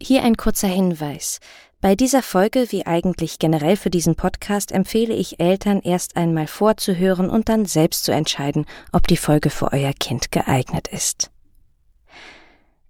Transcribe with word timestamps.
Hier 0.00 0.22
ein 0.22 0.36
kurzer 0.36 0.68
Hinweis. 0.68 1.40
Bei 1.80 1.94
dieser 1.94 2.22
Folge, 2.22 2.66
wie 2.70 2.86
eigentlich 2.86 3.38
generell 3.38 3.76
für 3.76 3.90
diesen 3.90 4.16
Podcast, 4.16 4.72
empfehle 4.72 5.14
ich 5.14 5.40
Eltern 5.40 5.80
erst 5.80 6.16
einmal 6.16 6.46
vorzuhören 6.46 7.30
und 7.30 7.48
dann 7.48 7.66
selbst 7.66 8.04
zu 8.04 8.12
entscheiden, 8.12 8.66
ob 8.92 9.06
die 9.06 9.16
Folge 9.16 9.50
für 9.50 9.72
euer 9.72 9.92
Kind 9.92 10.32
geeignet 10.32 10.88
ist. 10.88 11.30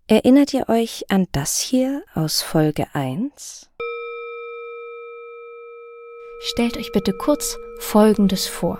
Erinnert 0.09 0.55
ihr 0.55 0.69
euch 0.69 1.05
an 1.11 1.27
das 1.33 1.59
hier 1.59 2.03
aus 2.15 2.43
Folge 2.43 2.87
1? 2.93 3.69
Stellt 6.41 6.77
euch 6.77 6.93
bitte 6.93 7.13
kurz 7.13 7.57
Folgendes 7.79 8.47
vor. 8.47 8.79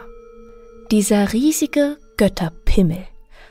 Dieser 0.91 1.33
riesige 1.33 1.99
Götterpimmel 2.17 3.07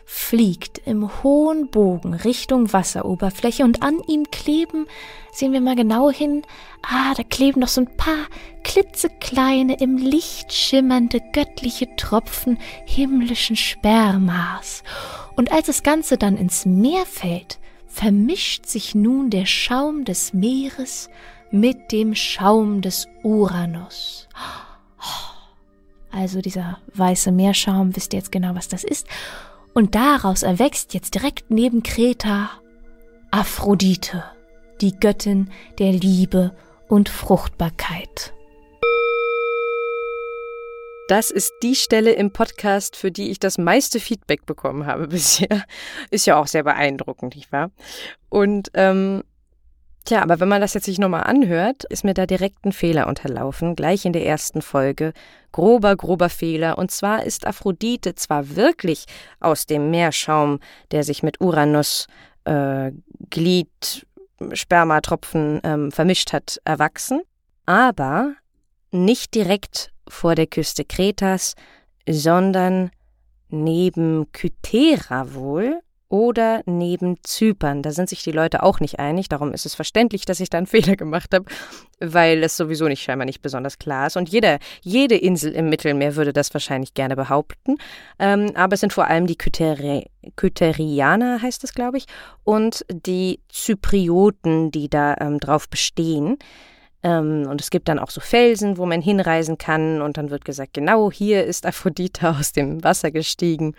fliegt 0.05 0.77
im 0.85 1.23
hohen 1.23 1.69
Bogen 1.69 2.13
Richtung 2.13 2.71
Wasseroberfläche 2.71 3.63
und 3.63 3.81
an 3.81 3.99
ihm 4.07 4.25
kleben, 4.31 4.85
sehen 5.31 5.51
wir 5.51 5.61
mal 5.61 5.75
genau 5.75 6.11
hin, 6.11 6.43
ah, 6.83 7.13
da 7.15 7.23
kleben 7.23 7.59
noch 7.59 7.67
so 7.67 7.81
ein 7.81 7.97
paar 7.97 8.27
klitzekleine, 8.63 9.79
im 9.79 9.97
Licht 9.97 10.53
schimmernde 10.53 11.21
göttliche 11.33 11.93
Tropfen 11.95 12.59
himmlischen 12.85 13.55
Spermas. 13.55 14.83
Und 15.35 15.51
als 15.51 15.67
das 15.67 15.83
Ganze 15.83 16.17
dann 16.17 16.37
ins 16.37 16.65
Meer 16.65 17.05
fällt, 17.05 17.59
vermischt 17.87 18.67
sich 18.67 18.93
nun 18.93 19.29
der 19.29 19.45
Schaum 19.45 20.05
des 20.05 20.33
Meeres 20.33 21.09
mit 21.49 21.91
dem 21.91 22.13
Schaum 22.13 22.81
des 22.81 23.07
Uranus. 23.23 24.27
Also 26.11 26.41
dieser 26.41 26.79
weiße 26.93 27.31
Meerschaum, 27.31 27.95
wisst 27.95 28.13
ihr 28.13 28.19
jetzt 28.19 28.31
genau, 28.31 28.55
was 28.55 28.67
das 28.67 28.83
ist. 28.83 29.07
Und 29.77 29.93
daraus 29.93 30.41
erwächst 30.41 30.93
jetzt 30.93 31.15
direkt 31.15 31.51
neben 31.51 31.83
Kreta 31.83 32.49
Aphrodite, 33.29 34.23
die 34.79 34.97
Göttin 34.97 35.51
der 35.79 35.91
Liebe 35.91 36.55
und 36.87 37.09
Fruchtbarkeit. 37.09 38.33
Das 41.09 41.29
ist 41.29 41.51
die 41.61 41.75
Stelle 41.75 42.13
im 42.13 42.31
Podcast, 42.31 42.95
für 42.95 43.11
die 43.11 43.29
ich 43.29 43.37
das 43.37 43.57
meiste 43.57 43.99
Feedback 43.99 44.45
bekommen 44.45 44.85
habe 44.85 45.07
bisher. 45.09 45.65
Ist 46.09 46.25
ja 46.25 46.39
auch 46.39 46.47
sehr 46.47 46.63
beeindruckend, 46.63 47.35
nicht 47.35 47.51
wahr? 47.51 47.69
Und 48.29 48.71
ähm, 48.75 49.23
Tja, 50.05 50.21
aber 50.21 50.39
wenn 50.39 50.47
man 50.47 50.61
das 50.61 50.75
jetzt 50.75 50.85
sich 50.85 50.99
nochmal 50.99 51.23
anhört, 51.23 51.83
ist 51.85 52.03
mir 52.03 52.13
da 52.13 52.27
direkt 52.27 52.63
ein 52.63 52.71
Fehler 52.71 53.07
unterlaufen, 53.07 53.75
gleich 53.75 54.05
in 54.05 54.13
der 54.13 54.23
ersten 54.23 54.61
Folge. 54.61 55.13
Grober, 55.51 55.95
grober 55.95 56.29
Fehler. 56.29 56.77
Und 56.77 56.91
zwar 56.91 57.23
ist 57.23 57.47
Aphrodite 57.47 58.13
zwar 58.13 58.55
wirklich 58.55 59.05
aus 59.39 59.65
dem 59.65 59.89
Meerschaum, 59.89 60.59
der 60.91 61.03
sich 61.03 61.23
mit 61.23 61.41
Uranus, 61.41 62.05
äh, 62.43 62.91
Glied, 63.31 64.05
Spermatropfen 64.53 65.61
ähm, 65.63 65.91
vermischt 65.91 66.33
hat, 66.33 66.61
erwachsen, 66.65 67.21
aber 67.65 68.35
nicht 68.91 69.33
direkt 69.33 69.91
vor 70.07 70.35
der 70.35 70.45
Küste 70.45 70.85
Kretas, 70.85 71.55
sondern 72.07 72.91
neben 73.49 74.31
Kythera 74.33 75.33
wohl, 75.33 75.81
oder 76.09 76.61
neben 76.65 77.17
Zypern. 77.23 77.81
Da 77.81 77.91
sind 77.91 78.09
sich 78.09 78.23
die 78.23 78.31
Leute 78.31 78.63
auch 78.63 78.79
nicht 78.79 78.99
einig. 78.99 79.29
Darum 79.29 79.53
ist 79.53 79.65
es 79.65 79.75
verständlich, 79.75 80.25
dass 80.25 80.39
ich 80.39 80.49
da 80.49 80.57
einen 80.57 80.67
Fehler 80.67 80.95
gemacht 80.95 81.33
habe, 81.33 81.45
weil 81.99 82.43
es 82.43 82.57
sowieso 82.57 82.87
nicht 82.87 83.01
scheinbar 83.01 83.25
nicht 83.25 83.41
besonders 83.41 83.79
klar 83.79 84.07
ist. 84.07 84.17
Und 84.17 84.29
jeder, 84.29 84.59
jede 84.81 85.15
Insel 85.15 85.51
im 85.53 85.69
Mittelmeer 85.69 86.15
würde 86.15 86.33
das 86.33 86.53
wahrscheinlich 86.53 86.93
gerne 86.93 87.15
behaupten. 87.15 87.77
Ähm, 88.19 88.51
aber 88.55 88.73
es 88.73 88.79
sind 88.79 88.93
vor 88.93 89.07
allem 89.07 89.27
die 89.27 89.37
Kytheri 89.37 90.05
Kytherianer, 90.35 91.41
heißt 91.41 91.63
es, 91.63 91.73
glaube 91.73 91.97
ich, 91.97 92.05
und 92.43 92.83
die 92.89 93.41
Zyprioten, 93.49 94.71
die 94.71 94.89
da 94.89 95.15
ähm, 95.19 95.39
drauf 95.39 95.69
bestehen. 95.69 96.37
Ähm, 97.05 97.45
und 97.47 97.61
es 97.61 97.69
gibt 97.69 97.87
dann 97.87 97.99
auch 97.99 98.09
so 98.09 98.19
Felsen, 98.19 98.77
wo 98.77 98.87
man 98.87 99.01
hinreisen 99.01 99.59
kann. 99.59 100.01
Und 100.01 100.17
dann 100.17 100.31
wird 100.31 100.43
gesagt, 100.43 100.73
genau 100.73 101.11
hier 101.11 101.45
ist 101.45 101.65
Aphrodite 101.65 102.29
aus 102.39 102.51
dem 102.51 102.83
Wasser 102.83 103.11
gestiegen. 103.11 103.75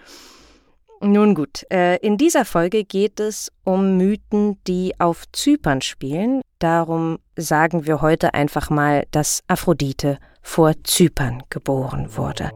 Nun 1.01 1.35
gut, 1.35 1.67
äh, 1.71 1.97
in 1.97 2.17
dieser 2.17 2.45
Folge 2.45 2.85
geht 2.85 3.21
es 3.21 3.53
um 3.65 3.99
Mythen, 3.99 4.59
die 4.67 4.95
auf 4.99 5.25
Zypern 5.33 5.83
spielen. 5.83 6.41
Darum 6.59 7.19
sagen 7.37 7.87
wir 7.87 8.01
heute 8.01 8.33
einfach 8.33 8.71
mal, 8.71 9.05
dass 9.11 9.43
Aphrodite 9.47 10.19
vor 10.41 10.73
Zypern 10.85 11.43
geboren 11.51 12.09
wurde. 12.17 12.51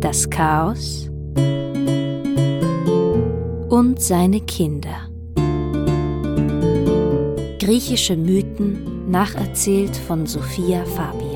Das 0.00 0.28
Chaos 0.28 1.08
und 3.70 4.00
seine 4.00 4.40
Kinder. 4.40 5.08
Griechische 7.58 8.16
Mythen 8.16 9.10
nacherzählt 9.10 9.96
von 9.96 10.26
Sophia 10.26 10.84
Fabian. 10.84 11.35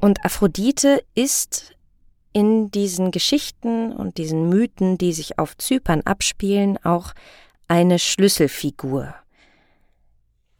Und 0.00 0.24
Aphrodite 0.24 1.04
ist 1.14 1.74
in 2.32 2.70
diesen 2.70 3.10
Geschichten 3.10 3.92
und 3.92 4.16
diesen 4.18 4.48
Mythen, 4.48 4.96
die 4.96 5.12
sich 5.12 5.38
auf 5.38 5.56
Zypern 5.56 6.02
abspielen, 6.02 6.78
auch 6.84 7.14
eine 7.66 7.98
Schlüsselfigur. 7.98 9.14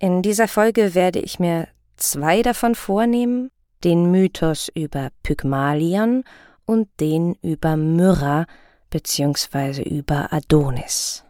In 0.01 0.23
dieser 0.23 0.49
Folge 0.49 0.95
werde 0.95 1.21
ich 1.21 1.39
mir 1.39 1.69
zwei 1.97 2.43
davon 2.43 2.75
vornehmen, 2.75 3.51
den 3.85 4.11
Mythos 4.11 4.69
über 4.75 5.11
Pygmalion 5.23 6.25
und 6.65 6.89
den 7.01 7.35
über 7.37 7.77
Myrrha 7.77 8.47
bzw. 8.91 9.83
über 9.83 10.33
Adonis. 10.33 11.25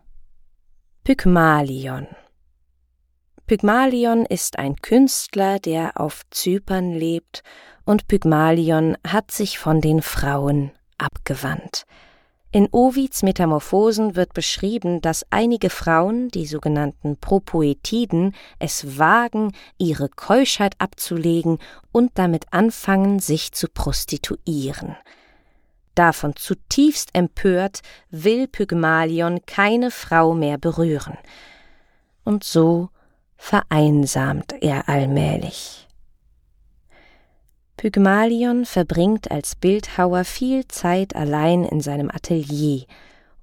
Pygmalion 1.05 2.07
Pygmalion 3.47 4.27
ist 4.27 4.59
ein 4.59 4.77
Künstler, 4.77 5.59
der 5.59 5.99
auf 5.99 6.23
Zypern 6.31 6.93
lebt 6.93 7.43
und 7.89 8.07
Pygmalion 8.07 8.99
hat 9.03 9.31
sich 9.31 9.59
von 9.59 9.81
den 9.81 10.03
Frauen 10.03 10.73
abgewandt. 10.99 11.87
In 12.53 12.69
Ovids 12.71 13.23
Metamorphosen 13.23 14.15
wird 14.15 14.35
beschrieben, 14.35 15.01
dass 15.01 15.25
einige 15.31 15.71
Frauen, 15.71 16.29
die 16.29 16.45
sogenannten 16.45 17.17
Propoetiden, 17.17 18.35
es 18.59 18.99
wagen, 18.99 19.53
ihre 19.79 20.11
Keuschheit 20.11 20.75
abzulegen 20.79 21.61
und 21.91 22.11
damit 22.17 22.45
anfangen, 22.51 23.21
sich 23.21 23.53
zu 23.53 23.69
prostituieren. 23.69 24.95
Davon 25.95 26.37
zutiefst 26.37 27.15
empört, 27.15 27.81
will 28.11 28.49
Pygmalion 28.49 29.41
keine 29.47 29.91
Frau 29.91 30.35
mehr 30.35 30.59
berühren. 30.59 31.17
Und 32.23 32.45
so 32.45 32.91
vereinsamt 33.39 34.53
er 34.61 34.91
allmählich. 34.91 35.88
Pygmalion 37.79 38.65
verbringt 38.65 39.31
als 39.31 39.55
Bildhauer 39.55 40.25
viel 40.25 40.67
Zeit 40.67 41.15
allein 41.15 41.63
in 41.63 41.81
seinem 41.81 42.11
Atelier, 42.11 42.85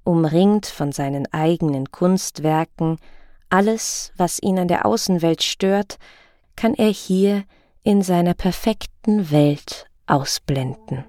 umringt 0.03 0.65
von 0.65 0.91
seinen 0.91 1.25
eigenen 1.33 1.89
Kunstwerken, 1.89 2.97
alles, 3.49 4.11
was 4.17 4.41
ihn 4.41 4.59
an 4.59 4.67
der 4.67 4.85
Außenwelt 4.85 5.41
stört, 5.41 5.97
kann 6.57 6.73
er 6.73 6.89
hier 6.89 7.45
in 7.83 8.01
seiner 8.01 8.33
perfekten 8.33 9.31
Welt 9.31 9.87
ausblenden. 10.05 11.05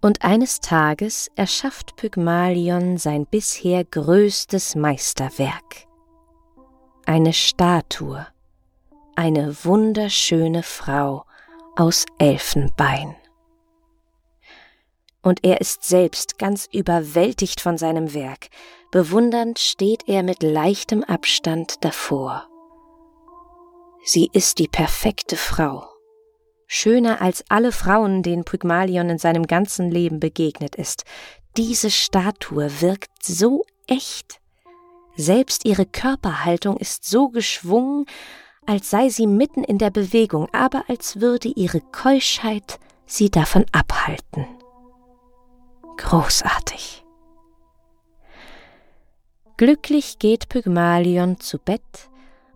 Und 0.00 0.24
eines 0.24 0.60
Tages 0.60 1.28
erschafft 1.36 1.96
Pygmalion 1.96 2.96
sein 2.96 3.26
bisher 3.26 3.84
größtes 3.84 4.76
Meisterwerk. 4.76 5.86
Eine 7.04 7.34
Statue, 7.34 8.26
eine 9.14 9.54
wunderschöne 9.62 10.62
Frau, 10.62 11.26
aus 11.76 12.06
Elfenbein. 12.18 13.16
Und 15.22 15.44
er 15.44 15.60
ist 15.60 15.84
selbst 15.84 16.38
ganz 16.38 16.68
überwältigt 16.72 17.60
von 17.60 17.78
seinem 17.78 18.12
Werk. 18.12 18.48
Bewundernd 18.90 19.58
steht 19.58 20.08
er 20.08 20.22
mit 20.22 20.42
leichtem 20.42 21.04
Abstand 21.04 21.84
davor. 21.84 22.48
Sie 24.04 24.28
ist 24.32 24.58
die 24.58 24.66
perfekte 24.66 25.36
Frau, 25.36 25.86
schöner 26.66 27.22
als 27.22 27.44
alle 27.48 27.70
Frauen, 27.70 28.24
denen 28.24 28.44
Pygmalion 28.44 29.08
in 29.10 29.18
seinem 29.18 29.46
ganzen 29.46 29.92
Leben 29.92 30.18
begegnet 30.18 30.74
ist. 30.74 31.04
Diese 31.56 31.90
Statue 31.90 32.80
wirkt 32.80 33.10
so 33.22 33.64
echt. 33.86 34.40
Selbst 35.14 35.64
ihre 35.66 35.86
Körperhaltung 35.86 36.76
ist 36.78 37.04
so 37.04 37.28
geschwungen, 37.28 38.06
als 38.66 38.90
sei 38.90 39.08
sie 39.08 39.26
mitten 39.26 39.64
in 39.64 39.78
der 39.78 39.90
Bewegung, 39.90 40.48
aber 40.52 40.84
als 40.88 41.20
würde 41.20 41.48
ihre 41.48 41.80
Keuschheit 41.80 42.78
sie 43.06 43.30
davon 43.30 43.64
abhalten. 43.72 44.46
Großartig. 45.96 47.04
Glücklich 49.56 50.18
geht 50.18 50.48
Pygmalion 50.48 51.38
zu 51.38 51.58
Bett, 51.58 52.10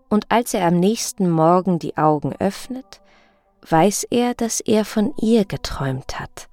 und 0.09 0.31
als 0.31 0.53
er 0.53 0.65
am 0.65 0.79
nächsten 0.79 1.29
Morgen 1.29 1.79
die 1.79 1.97
Augen 1.97 2.33
öffnet, 2.39 3.01
weiß 3.69 4.07
er, 4.09 4.33
dass 4.33 4.61
er 4.61 4.85
von 4.85 5.13
ihr 5.21 5.45
geträumt 5.45 6.19
hat. 6.19 6.47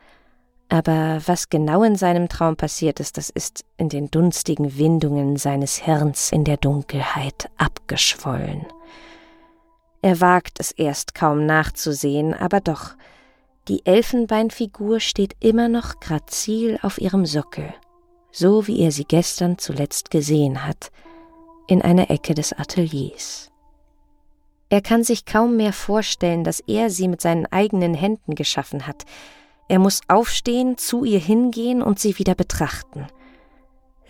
Aber 0.68 1.20
was 1.26 1.50
genau 1.50 1.82
in 1.84 1.94
seinem 1.96 2.28
Traum 2.28 2.56
passiert 2.56 2.98
ist, 2.98 3.16
das 3.16 3.30
ist 3.30 3.64
in 3.76 3.88
den 3.88 4.10
dunstigen 4.10 4.76
Windungen 4.76 5.36
seines 5.36 5.76
Hirns 5.76 6.32
in 6.32 6.44
der 6.44 6.56
Dunkelheit 6.56 7.48
abgeschwollen. 7.58 8.66
Er 10.04 10.20
wagt 10.20 10.60
es 10.60 10.70
erst 10.70 11.14
kaum 11.14 11.46
nachzusehen, 11.46 12.34
aber 12.34 12.60
doch, 12.60 12.90
die 13.68 13.86
Elfenbeinfigur 13.86 15.00
steht 15.00 15.34
immer 15.40 15.68
noch 15.68 15.98
grazil 15.98 16.78
auf 16.82 17.00
ihrem 17.00 17.24
Sockel, 17.24 17.72
so 18.30 18.66
wie 18.66 18.80
er 18.80 18.92
sie 18.92 19.06
gestern 19.06 19.56
zuletzt 19.56 20.10
gesehen 20.10 20.66
hat, 20.66 20.92
in 21.68 21.80
einer 21.80 22.10
Ecke 22.10 22.34
des 22.34 22.52
Ateliers. 22.52 23.50
Er 24.68 24.82
kann 24.82 25.04
sich 25.04 25.24
kaum 25.24 25.56
mehr 25.56 25.72
vorstellen, 25.72 26.44
dass 26.44 26.60
er 26.60 26.90
sie 26.90 27.08
mit 27.08 27.22
seinen 27.22 27.46
eigenen 27.46 27.94
Händen 27.94 28.34
geschaffen 28.34 28.86
hat. 28.86 29.06
Er 29.68 29.78
muss 29.78 30.02
aufstehen, 30.08 30.76
zu 30.76 31.06
ihr 31.06 31.18
hingehen 31.18 31.80
und 31.80 31.98
sie 31.98 32.18
wieder 32.18 32.34
betrachten. 32.34 33.06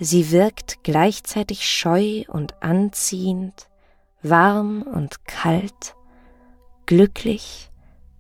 Sie 0.01 0.33
wirkt 0.33 0.83
gleichzeitig 0.83 1.69
scheu 1.69 2.25
und 2.27 2.61
anziehend, 2.65 3.69
warm 4.25 4.83
und 4.83 5.25
kalt, 5.27 5.95
glücklich 6.87 7.71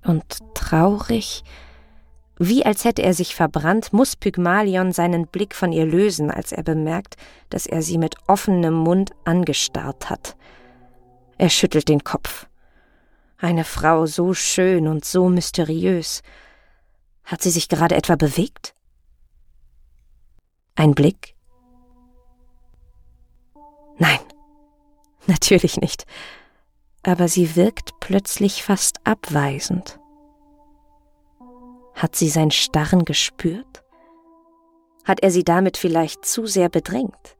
und 0.04 0.38
traurig, 0.54 1.42
wie 2.36 2.66
als 2.66 2.84
hätte 2.84 3.02
er 3.02 3.14
sich 3.14 3.34
verbrannt, 3.34 3.92
muss 3.92 4.16
Pygmalion 4.16 4.92
seinen 4.92 5.26
Blick 5.28 5.54
von 5.54 5.72
ihr 5.72 5.86
lösen, 5.86 6.30
als 6.30 6.50
er 6.50 6.64
bemerkt, 6.64 7.16
dass 7.48 7.66
er 7.66 7.80
sie 7.80 7.96
mit 7.96 8.16
offenem 8.26 8.74
Mund 8.74 9.12
angestarrt 9.24 10.10
hat. 10.10 10.36
Er 11.38 11.48
schüttelt 11.48 11.88
den 11.88 12.02
Kopf. 12.02 12.46
Eine 13.38 13.64
Frau 13.64 14.06
so 14.06 14.34
schön 14.34 14.88
und 14.88 15.04
so 15.04 15.28
mysteriös. 15.28 16.22
Hat 17.24 17.40
sie 17.42 17.50
sich 17.50 17.68
gerade 17.68 17.94
etwa 17.94 18.16
bewegt? 18.16 18.74
Ein 20.74 20.94
Blick? 20.94 21.36
Nein, 23.98 24.18
natürlich 25.26 25.76
nicht. 25.78 26.04
Aber 27.02 27.28
sie 27.28 27.56
wirkt 27.56 28.00
plötzlich 28.00 28.62
fast 28.62 28.98
abweisend. 29.04 29.98
Hat 31.94 32.16
sie 32.16 32.28
sein 32.28 32.50
Starren 32.50 33.04
gespürt? 33.04 33.84
Hat 35.04 35.20
er 35.20 35.30
sie 35.30 35.44
damit 35.44 35.76
vielleicht 35.76 36.24
zu 36.24 36.46
sehr 36.46 36.68
bedrängt? 36.68 37.36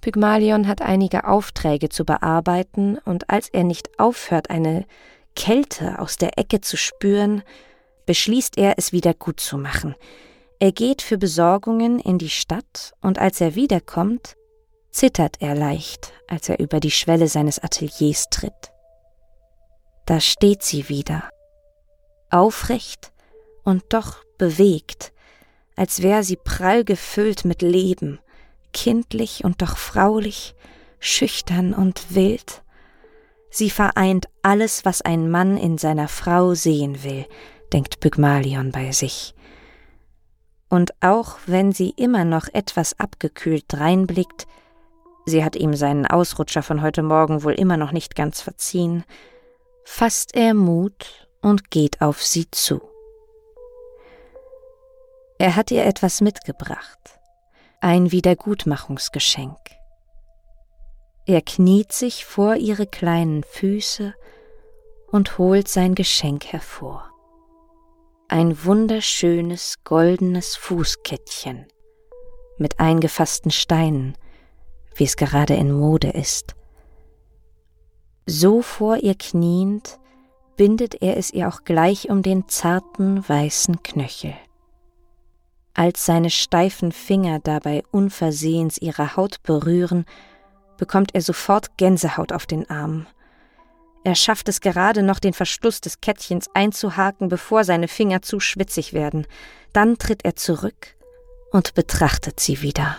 Pygmalion 0.00 0.66
hat 0.66 0.82
einige 0.82 1.28
Aufträge 1.28 1.88
zu 1.88 2.04
bearbeiten, 2.04 2.98
und 2.98 3.30
als 3.30 3.48
er 3.48 3.62
nicht 3.62 4.00
aufhört, 4.00 4.50
eine 4.50 4.84
Kälte 5.36 6.00
aus 6.00 6.16
der 6.16 6.38
Ecke 6.38 6.60
zu 6.60 6.76
spüren, 6.76 7.42
beschließt 8.06 8.58
er, 8.58 8.74
es 8.78 8.92
wieder 8.92 9.14
gut 9.14 9.38
zu 9.38 9.56
machen. 9.58 9.94
Er 10.58 10.72
geht 10.72 11.02
für 11.02 11.18
Besorgungen 11.18 12.00
in 12.00 12.18
die 12.18 12.30
Stadt, 12.30 12.94
und 13.00 13.18
als 13.18 13.40
er 13.40 13.54
wiederkommt, 13.54 14.36
zittert 14.92 15.36
er 15.40 15.54
leicht, 15.54 16.12
als 16.28 16.48
er 16.48 16.60
über 16.60 16.78
die 16.78 16.90
Schwelle 16.90 17.26
seines 17.26 17.58
Ateliers 17.58 18.28
tritt. 18.30 18.72
Da 20.06 20.20
steht 20.20 20.62
sie 20.62 20.88
wieder, 20.88 21.28
aufrecht 22.30 23.12
und 23.64 23.84
doch 23.88 24.18
bewegt, 24.38 25.12
als 25.76 26.02
wäre 26.02 26.22
sie 26.22 26.36
prall 26.36 26.84
gefüllt 26.84 27.44
mit 27.44 27.62
Leben, 27.62 28.20
kindlich 28.72 29.44
und 29.44 29.62
doch 29.62 29.76
fraulich, 29.76 30.54
schüchtern 31.00 31.74
und 31.74 32.14
wild. 32.14 32.62
Sie 33.50 33.70
vereint 33.70 34.28
alles, 34.42 34.84
was 34.84 35.02
ein 35.02 35.30
Mann 35.30 35.56
in 35.56 35.78
seiner 35.78 36.08
Frau 36.08 36.54
sehen 36.54 37.02
will, 37.02 37.26
denkt 37.72 38.00
Pygmalion 38.00 38.72
bei 38.72 38.92
sich. 38.92 39.34
Und 40.68 40.92
auch 41.02 41.38
wenn 41.46 41.72
sie 41.72 41.90
immer 41.90 42.24
noch 42.24 42.48
etwas 42.52 42.98
abgekühlt 42.98 43.64
dreinblickt, 43.68 44.46
sie 45.24 45.44
hat 45.44 45.56
ihm 45.56 45.74
seinen 45.74 46.06
Ausrutscher 46.06 46.62
von 46.62 46.82
heute 46.82 47.02
Morgen 47.02 47.44
wohl 47.44 47.54
immer 47.54 47.76
noch 47.76 47.92
nicht 47.92 48.14
ganz 48.14 48.40
verziehen, 48.40 49.04
fasst 49.84 50.34
er 50.34 50.54
Mut 50.54 51.28
und 51.40 51.70
geht 51.70 52.00
auf 52.00 52.22
sie 52.22 52.50
zu. 52.50 52.80
Er 55.38 55.56
hat 55.56 55.70
ihr 55.70 55.84
etwas 55.84 56.20
mitgebracht 56.20 57.18
ein 57.82 58.12
Wiedergutmachungsgeschenk. 58.12 59.58
Er 61.26 61.42
kniet 61.42 61.90
sich 61.90 62.24
vor 62.24 62.54
ihre 62.54 62.86
kleinen 62.86 63.42
Füße 63.42 64.14
und 65.10 65.36
holt 65.36 65.66
sein 65.66 65.96
Geschenk 65.96 66.52
hervor. 66.52 67.10
Ein 68.28 68.64
wunderschönes 68.64 69.82
goldenes 69.82 70.54
Fußkettchen 70.54 71.66
mit 72.56 72.78
eingefassten 72.78 73.50
Steinen, 73.50 74.16
wie 74.94 75.04
es 75.04 75.16
gerade 75.16 75.54
in 75.54 75.72
Mode 75.72 76.10
ist. 76.10 76.54
So 78.26 78.62
vor 78.62 78.98
ihr 78.98 79.14
kniend, 79.14 79.98
bindet 80.56 81.02
er 81.02 81.16
es 81.16 81.32
ihr 81.32 81.48
auch 81.48 81.64
gleich 81.64 82.08
um 82.08 82.22
den 82.22 82.48
zarten 82.48 83.28
weißen 83.28 83.82
Knöchel. 83.82 84.34
Als 85.74 86.04
seine 86.04 86.30
steifen 86.30 86.92
Finger 86.92 87.38
dabei 87.38 87.82
unversehens 87.90 88.78
ihre 88.78 89.16
Haut 89.16 89.42
berühren, 89.42 90.04
bekommt 90.76 91.14
er 91.14 91.22
sofort 91.22 91.78
Gänsehaut 91.78 92.32
auf 92.32 92.46
den 92.46 92.68
Arm. 92.68 93.06
Er 94.04 94.14
schafft 94.14 94.48
es 94.48 94.60
gerade 94.60 95.02
noch, 95.02 95.20
den 95.20 95.32
Verschluss 95.32 95.80
des 95.80 96.00
Kettchens 96.00 96.48
einzuhaken, 96.54 97.28
bevor 97.28 97.64
seine 97.64 97.88
Finger 97.88 98.20
zu 98.20 98.40
schwitzig 98.40 98.92
werden. 98.92 99.26
Dann 99.72 99.96
tritt 99.96 100.24
er 100.24 100.36
zurück 100.36 100.96
und 101.52 101.74
betrachtet 101.74 102.40
sie 102.40 102.62
wieder. 102.62 102.98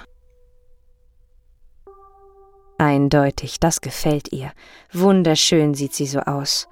Eindeutig, 2.83 3.61
das 3.61 3.79
gefällt 3.79 4.33
ihr. 4.33 4.51
Wunderschön 4.91 5.73
sieht 5.73 5.93
sie 5.93 6.05
so 6.05 6.19
aus. 6.19 6.67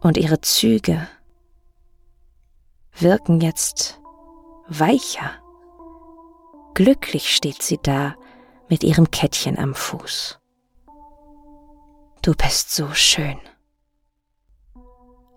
Und 0.00 0.16
ihre 0.16 0.40
Züge 0.40 1.06
wirken 2.98 3.42
jetzt 3.42 4.00
weicher. 4.68 5.32
Glücklich 6.72 7.36
steht 7.36 7.60
sie 7.60 7.78
da 7.82 8.16
mit 8.70 8.84
ihrem 8.84 9.10
Kettchen 9.10 9.58
am 9.58 9.74
Fuß. 9.74 10.40
Du 12.22 12.32
bist 12.32 12.74
so 12.74 12.94
schön. 12.94 13.38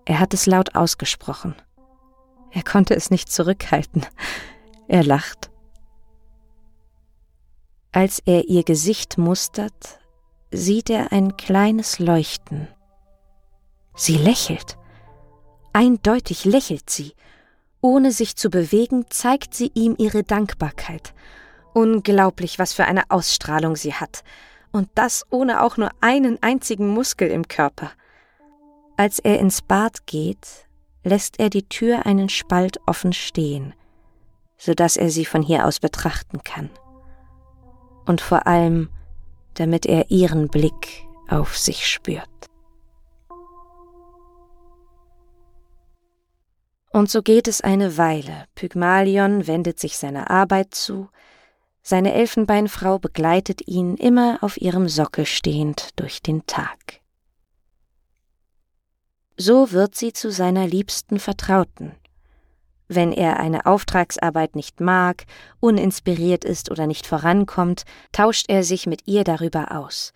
Er 0.06 0.20
hat 0.20 0.32
es 0.32 0.46
laut 0.46 0.74
ausgesprochen. 0.74 1.54
Er 2.50 2.62
konnte 2.62 2.94
es 2.94 3.10
nicht 3.10 3.30
zurückhalten. 3.30 4.06
Er 4.88 5.04
lacht. 5.04 5.50
Als 7.96 8.20
er 8.26 8.48
ihr 8.48 8.62
Gesicht 8.62 9.16
mustert, 9.16 10.00
sieht 10.50 10.90
er 10.90 11.12
ein 11.12 11.38
kleines 11.38 11.98
Leuchten. 11.98 12.68
Sie 13.94 14.18
lächelt. 14.18 14.76
Eindeutig 15.72 16.44
lächelt 16.44 16.90
sie 16.90 17.14
ohne 17.86 18.10
sich 18.10 18.34
zu 18.34 18.50
bewegen, 18.50 19.04
zeigt 19.10 19.54
sie 19.54 19.70
ihm 19.74 19.94
ihre 19.96 20.24
Dankbarkeit. 20.24 21.14
Unglaublich, 21.72 22.58
was 22.58 22.72
für 22.72 22.84
eine 22.84 23.10
Ausstrahlung 23.10 23.76
sie 23.76 23.94
hat. 23.94 24.24
Und 24.72 24.88
das 24.96 25.24
ohne 25.30 25.62
auch 25.62 25.76
nur 25.76 25.90
einen 26.00 26.42
einzigen 26.42 26.88
Muskel 26.88 27.28
im 27.28 27.46
Körper. 27.46 27.92
Als 28.96 29.20
er 29.20 29.38
ins 29.38 29.62
Bad 29.62 30.04
geht, 30.06 30.66
lässt 31.04 31.38
er 31.38 31.48
die 31.48 31.68
Tür 31.68 32.06
einen 32.06 32.28
Spalt 32.28 32.80
offen 32.86 33.12
stehen, 33.12 33.72
so 34.58 34.74
dass 34.74 34.96
er 34.96 35.10
sie 35.10 35.24
von 35.24 35.42
hier 35.42 35.64
aus 35.64 35.78
betrachten 35.78 36.42
kann. 36.42 36.70
Und 38.06 38.20
vor 38.20 38.46
allem, 38.46 38.88
damit 39.54 39.84
er 39.84 40.10
ihren 40.10 40.48
Blick 40.48 41.06
auf 41.28 41.58
sich 41.58 41.88
spürt. 41.88 42.28
Und 46.90 47.10
so 47.10 47.20
geht 47.20 47.46
es 47.46 47.60
eine 47.60 47.98
Weile. 47.98 48.46
Pygmalion 48.54 49.46
wendet 49.46 49.78
sich 49.78 49.98
seiner 49.98 50.30
Arbeit 50.30 50.74
zu, 50.74 51.10
seine 51.82 52.14
Elfenbeinfrau 52.14 52.98
begleitet 52.98 53.68
ihn 53.68 53.96
immer 53.96 54.38
auf 54.40 54.60
ihrem 54.60 54.88
Sockel 54.88 55.26
stehend 55.26 55.90
durch 56.00 56.20
den 56.20 56.46
Tag. 56.46 57.00
So 59.36 59.70
wird 59.72 59.94
sie 59.94 60.12
zu 60.12 60.32
seiner 60.32 60.66
liebsten 60.66 61.18
Vertrauten. 61.18 61.92
Wenn 62.88 63.12
er 63.12 63.40
eine 63.40 63.66
Auftragsarbeit 63.66 64.54
nicht 64.54 64.80
mag, 64.80 65.24
uninspiriert 65.60 66.44
ist 66.44 66.70
oder 66.70 66.86
nicht 66.86 67.06
vorankommt, 67.06 67.84
tauscht 68.12 68.46
er 68.48 68.62
sich 68.62 68.86
mit 68.86 69.02
ihr 69.06 69.24
darüber 69.24 69.72
aus. 69.72 70.12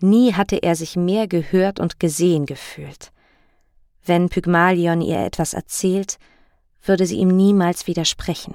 Nie 0.00 0.32
hatte 0.32 0.56
er 0.56 0.76
sich 0.76 0.96
mehr 0.96 1.26
gehört 1.26 1.80
und 1.80 2.00
gesehen 2.00 2.46
gefühlt. 2.46 3.12
Wenn 4.04 4.28
Pygmalion 4.30 5.02
ihr 5.02 5.18
etwas 5.18 5.52
erzählt, 5.52 6.18
würde 6.82 7.04
sie 7.04 7.16
ihm 7.16 7.28
niemals 7.28 7.86
widersprechen. 7.86 8.54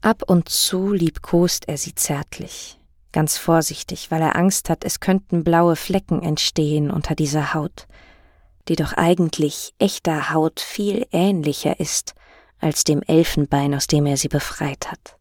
Ab 0.00 0.22
und 0.26 0.48
zu 0.48 0.92
liebkost 0.92 1.68
er 1.68 1.76
sie 1.76 1.94
zärtlich, 1.94 2.78
ganz 3.12 3.36
vorsichtig, 3.36 4.10
weil 4.10 4.22
er 4.22 4.36
Angst 4.36 4.70
hat, 4.70 4.84
es 4.84 5.00
könnten 5.00 5.42
blaue 5.42 5.74
Flecken 5.74 6.22
entstehen 6.22 6.90
unter 6.90 7.14
dieser 7.16 7.52
Haut. 7.52 7.88
Die 8.68 8.76
doch 8.76 8.92
eigentlich 8.92 9.74
echter 9.78 10.30
Haut 10.30 10.60
viel 10.60 11.06
ähnlicher 11.12 11.80
ist 11.80 12.14
als 12.60 12.84
dem 12.84 13.02
Elfenbein, 13.02 13.74
aus 13.74 13.86
dem 13.86 14.06
er 14.06 14.16
sie 14.16 14.28
befreit 14.28 14.90
hat. 14.90 15.16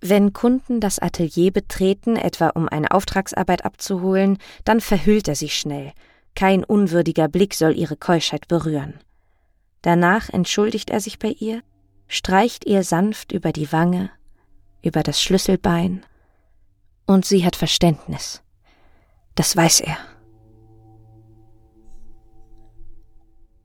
Wenn 0.00 0.32
Kunden 0.32 0.80
das 0.80 0.98
Atelier 0.98 1.52
betreten, 1.52 2.16
etwa 2.16 2.48
um 2.50 2.68
eine 2.68 2.90
Auftragsarbeit 2.90 3.64
abzuholen, 3.64 4.38
dann 4.64 4.80
verhüllt 4.80 5.28
er 5.28 5.34
sich 5.34 5.58
schnell. 5.58 5.92
Kein 6.34 6.64
unwürdiger 6.64 7.28
Blick 7.28 7.54
soll 7.54 7.76
ihre 7.76 7.96
Keuschheit 7.96 8.48
berühren. 8.48 8.98
Danach 9.82 10.30
entschuldigt 10.30 10.90
er 10.90 11.00
sich 11.00 11.18
bei 11.18 11.28
ihr, 11.28 11.62
streicht 12.08 12.64
ihr 12.66 12.82
sanft 12.82 13.32
über 13.32 13.52
die 13.52 13.72
Wange, 13.72 14.10
über 14.82 15.02
das 15.02 15.20
Schlüsselbein, 15.20 16.04
und 17.06 17.26
sie 17.26 17.44
hat 17.44 17.56
Verständnis. 17.56 18.42
Das 19.34 19.56
weiß 19.56 19.80
er. 19.80 19.98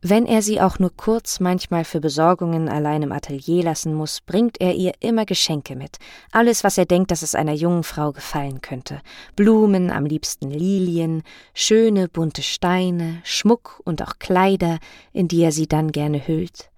Wenn 0.08 0.28
er 0.28 0.44
sie 0.44 0.62
auch 0.62 0.78
nur 0.78 0.96
kurz 0.96 1.40
manchmal 1.40 1.84
für 1.84 2.00
Besorgungen 2.00 2.70
allein 2.70 3.02
im 3.02 3.12
Atelier 3.12 3.64
lassen 3.64 3.96
muss, 3.96 4.22
bringt 4.22 4.62
er 4.62 4.76
ihr 4.76 4.94
immer 5.00 5.26
Geschenke 5.26 5.76
mit. 5.76 5.98
Alles, 6.32 6.64
was 6.64 6.78
er 6.78 6.86
denkt, 6.86 7.10
dass 7.10 7.24
es 7.24 7.34
einer 7.34 7.54
jungen 7.54 7.82
Frau 7.82 8.12
gefallen 8.12 8.62
könnte. 8.62 9.02
Blumen, 9.36 9.90
am 9.90 10.06
liebsten 10.06 10.52
Lilien, 10.52 11.24
schöne 11.56 12.08
bunte 12.08 12.44
Steine, 12.44 13.20
Schmuck 13.24 13.82
und 13.84 14.04
auch 14.04 14.20
Kleider, 14.20 14.78
in 15.12 15.28
die 15.28 15.42
er 15.42 15.52
sie 15.52 15.66
dann 15.66 15.92
gerne 15.92 16.28
hüllt. 16.28 16.70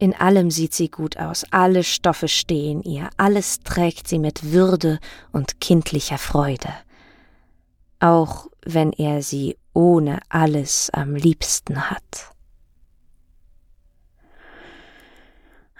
In 0.00 0.12
allem 0.12 0.50
sieht 0.50 0.74
sie 0.74 0.88
gut 0.88 1.18
aus, 1.18 1.44
alle 1.52 1.84
Stoffe 1.84 2.26
stehen 2.26 2.82
ihr, 2.82 3.10
alles 3.16 3.60
trägt 3.60 4.08
sie 4.08 4.18
mit 4.18 4.50
Würde 4.50 4.98
und 5.30 5.60
kindlicher 5.60 6.18
Freude. 6.18 6.70
Auch 8.00 8.48
wenn 8.66 8.92
er 8.92 9.22
sie 9.22 9.56
ohne 9.72 10.18
alles 10.30 10.90
am 10.90 11.14
liebsten 11.14 11.88
hat. 11.88 12.34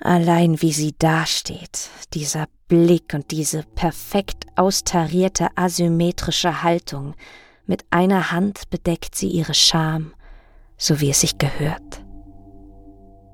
Allein 0.02 0.62
wie 0.62 0.72
sie 0.72 0.94
dasteht, 0.98 1.90
dieser 2.14 2.46
Blick 2.68 3.12
und 3.12 3.30
diese 3.30 3.64
perfekt 3.74 4.46
austarierte 4.56 5.48
asymmetrische 5.56 6.62
Haltung, 6.62 7.14
mit 7.66 7.84
einer 7.90 8.32
Hand 8.32 8.70
bedeckt 8.70 9.14
sie 9.14 9.28
ihre 9.28 9.52
Scham, 9.52 10.14
so 10.78 11.00
wie 11.00 11.10
es 11.10 11.20
sich 11.20 11.36
gehört. 11.36 12.02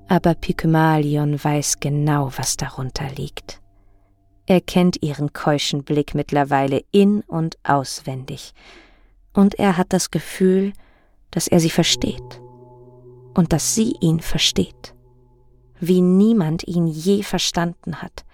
Aber 0.08 0.34
Pygmalion 0.34 1.42
weiß 1.42 1.78
genau, 1.78 2.32
was 2.36 2.56
darunter 2.56 3.08
liegt. 3.10 3.60
Er 4.46 4.60
kennt 4.60 5.02
ihren 5.02 5.32
keuschen 5.32 5.84
Blick 5.84 6.14
mittlerweile 6.14 6.82
in 6.90 7.20
und 7.22 7.58
auswendig, 7.62 8.54
und 9.32 9.56
er 9.58 9.76
hat 9.76 9.92
das 9.92 10.10
Gefühl, 10.10 10.72
dass 11.30 11.46
er 11.46 11.60
sie 11.60 11.70
versteht 11.70 12.40
und 13.34 13.52
dass 13.52 13.74
sie 13.74 13.94
ihn 14.00 14.18
versteht 14.20 14.95
wie 15.80 16.00
niemand 16.00 16.66
ihn 16.66 16.86
je 16.86 17.22
verstanden 17.22 18.02
hat. 18.02 18.24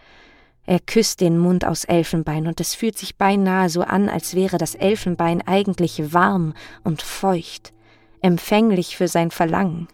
Er 0.65 0.79
küsst 0.79 1.21
den 1.21 1.39
Mund 1.39 1.65
aus 1.65 1.85
Elfenbein, 1.85 2.47
und 2.47 2.61
es 2.61 2.75
fühlt 2.75 2.97
sich 2.97 3.17
beinahe 3.17 3.69
so 3.69 3.83
an, 3.83 4.09
als 4.09 4.35
wäre 4.35 4.59
das 4.59 4.75
Elfenbein 4.75 5.43
eigentlich 5.47 6.13
warm 6.13 6.55
und 6.85 7.03
feucht, 7.03 7.73
empfänglich 8.21 8.97
für 8.97 9.09
sein 9.09 9.31
Verlangen. 9.31 9.89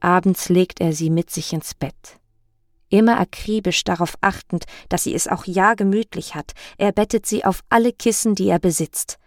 Abends 0.00 0.48
legt 0.48 0.80
er 0.80 0.92
sie 0.92 1.10
mit 1.10 1.30
sich 1.30 1.52
ins 1.52 1.74
Bett. 1.74 2.18
Immer 2.88 3.20
akribisch 3.20 3.84
darauf 3.84 4.14
achtend, 4.20 4.64
dass 4.88 5.04
sie 5.04 5.14
es 5.14 5.28
auch 5.28 5.44
ja 5.44 5.74
gemütlich 5.74 6.34
hat, 6.34 6.52
er 6.76 6.90
bettet 6.90 7.24
sie 7.24 7.44
auf 7.44 7.60
alle 7.68 7.92
Kissen, 7.92 8.34
die 8.34 8.48
er 8.48 8.58
besitzt. 8.58 9.18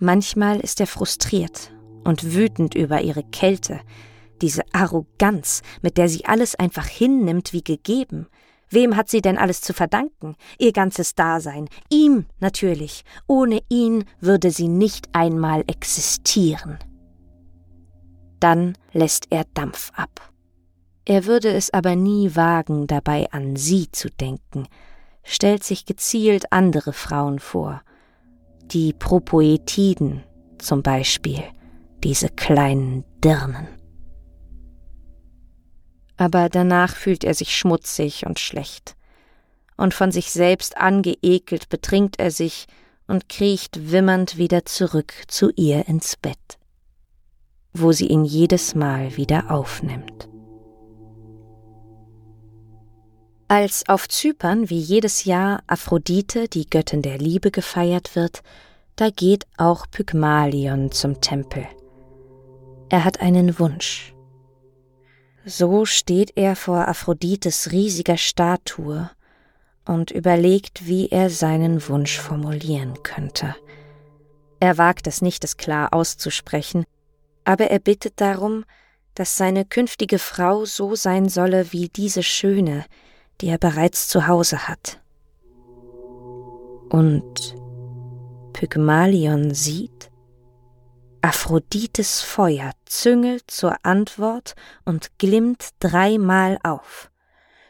Manchmal 0.00 0.58
ist 0.58 0.80
er 0.80 0.88
frustriert 0.88 1.70
und 2.02 2.34
wütend 2.34 2.74
über 2.74 3.00
ihre 3.02 3.22
Kälte, 3.22 3.80
diese 4.42 4.62
Arroganz, 4.72 5.62
mit 5.82 5.96
der 5.98 6.08
sie 6.08 6.24
alles 6.24 6.54
einfach 6.54 6.86
hinnimmt 6.86 7.52
wie 7.52 7.62
gegeben. 7.62 8.28
Wem 8.70 8.96
hat 8.96 9.08
sie 9.08 9.20
denn 9.20 9.38
alles 9.38 9.60
zu 9.60 9.72
verdanken? 9.72 10.36
Ihr 10.58 10.72
ganzes 10.72 11.14
Dasein. 11.14 11.68
Ihm 11.90 12.26
natürlich. 12.40 13.04
Ohne 13.26 13.62
ihn 13.68 14.04
würde 14.20 14.50
sie 14.50 14.68
nicht 14.68 15.08
einmal 15.12 15.62
existieren. 15.66 16.78
Dann 18.40 18.76
lässt 18.92 19.28
er 19.30 19.44
Dampf 19.54 19.92
ab. 19.94 20.32
Er 21.04 21.26
würde 21.26 21.50
es 21.52 21.72
aber 21.72 21.96
nie 21.96 22.34
wagen, 22.34 22.86
dabei 22.86 23.30
an 23.30 23.56
sie 23.56 23.90
zu 23.92 24.08
denken, 24.08 24.66
stellt 25.22 25.62
sich 25.62 25.84
gezielt 25.84 26.50
andere 26.50 26.92
Frauen 26.92 27.38
vor, 27.38 27.82
die 28.64 28.94
Propoetiden 28.94 30.24
zum 30.58 30.82
Beispiel, 30.82 31.42
diese 32.02 32.30
kleinen 32.30 33.04
Dirnen 33.22 33.68
aber 36.24 36.48
danach 36.48 36.96
fühlt 36.96 37.22
er 37.22 37.34
sich 37.34 37.54
schmutzig 37.54 38.24
und 38.24 38.40
schlecht. 38.40 38.96
Und 39.76 39.92
von 39.92 40.10
sich 40.10 40.32
selbst 40.32 40.78
angeekelt 40.78 41.68
betrinkt 41.68 42.18
er 42.18 42.30
sich 42.30 42.64
und 43.06 43.28
kriecht 43.28 43.92
wimmernd 43.92 44.38
wieder 44.38 44.64
zurück 44.64 45.12
zu 45.28 45.50
ihr 45.54 45.86
ins 45.86 46.16
Bett, 46.16 46.58
wo 47.74 47.92
sie 47.92 48.06
ihn 48.06 48.24
jedes 48.24 48.74
Mal 48.74 49.18
wieder 49.18 49.50
aufnimmt. 49.50 50.30
Als 53.48 53.86
auf 53.86 54.08
Zypern 54.08 54.70
wie 54.70 54.80
jedes 54.80 55.24
Jahr 55.24 55.62
Aphrodite, 55.66 56.48
die 56.48 56.70
Göttin 56.70 57.02
der 57.02 57.18
Liebe, 57.18 57.50
gefeiert 57.50 58.16
wird, 58.16 58.42
da 58.96 59.10
geht 59.10 59.44
auch 59.58 59.90
Pygmalion 59.90 60.90
zum 60.90 61.20
Tempel. 61.20 61.66
Er 62.88 63.04
hat 63.04 63.20
einen 63.20 63.58
Wunsch, 63.58 64.13
so 65.44 65.84
steht 65.84 66.32
er 66.36 66.56
vor 66.56 66.88
Aphrodites 66.88 67.70
riesiger 67.72 68.16
Statue 68.16 69.10
und 69.84 70.10
überlegt, 70.10 70.86
wie 70.86 71.08
er 71.08 71.28
seinen 71.28 71.86
Wunsch 71.88 72.18
formulieren 72.18 73.02
könnte. 73.02 73.54
Er 74.60 74.78
wagt 74.78 75.06
es 75.06 75.20
nicht, 75.20 75.44
es 75.44 75.56
klar 75.56 75.92
auszusprechen, 75.92 76.84
aber 77.44 77.70
er 77.70 77.78
bittet 77.78 78.20
darum, 78.20 78.64
dass 79.14 79.36
seine 79.36 79.64
künftige 79.64 80.18
Frau 80.18 80.64
so 80.64 80.94
sein 80.94 81.28
solle 81.28 81.72
wie 81.72 81.88
diese 81.88 82.22
Schöne, 82.22 82.84
die 83.40 83.48
er 83.48 83.58
bereits 83.58 84.08
zu 84.08 84.26
Hause 84.26 84.66
hat. 84.66 85.00
Und 86.88 87.56
Pygmalion 88.52 89.52
sieht, 89.52 90.10
Aphrodites 91.24 92.20
Feuer 92.20 92.72
züngelt 92.84 93.44
zur 93.50 93.76
Antwort 93.82 94.54
und 94.84 95.18
glimmt 95.18 95.70
dreimal 95.80 96.58
auf. 96.62 97.10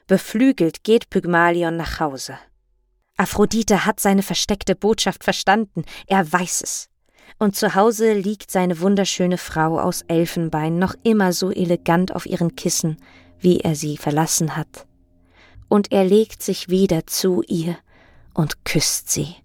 Beflügelt 0.08 0.82
geht 0.82 1.08
Pygmalion 1.08 1.76
nach 1.76 2.00
Hause. 2.00 2.36
Aphrodite 3.16 3.86
hat 3.86 4.00
seine 4.00 4.24
versteckte 4.24 4.74
Botschaft 4.74 5.22
verstanden, 5.22 5.84
er 6.08 6.32
weiß 6.32 6.62
es. 6.62 6.88
Und 7.38 7.54
zu 7.54 7.76
Hause 7.76 8.14
liegt 8.14 8.50
seine 8.50 8.80
wunderschöne 8.80 9.38
Frau 9.38 9.78
aus 9.78 10.02
Elfenbein 10.08 10.80
noch 10.80 10.96
immer 11.04 11.32
so 11.32 11.52
elegant 11.52 12.12
auf 12.12 12.26
ihren 12.26 12.56
Kissen, 12.56 12.96
wie 13.38 13.60
er 13.60 13.76
sie 13.76 13.98
verlassen 13.98 14.56
hat. 14.56 14.84
Und 15.68 15.92
er 15.92 16.04
legt 16.04 16.42
sich 16.42 16.70
wieder 16.70 17.06
zu 17.06 17.44
ihr 17.46 17.78
und 18.34 18.64
küsst 18.64 19.12
sie 19.12 19.36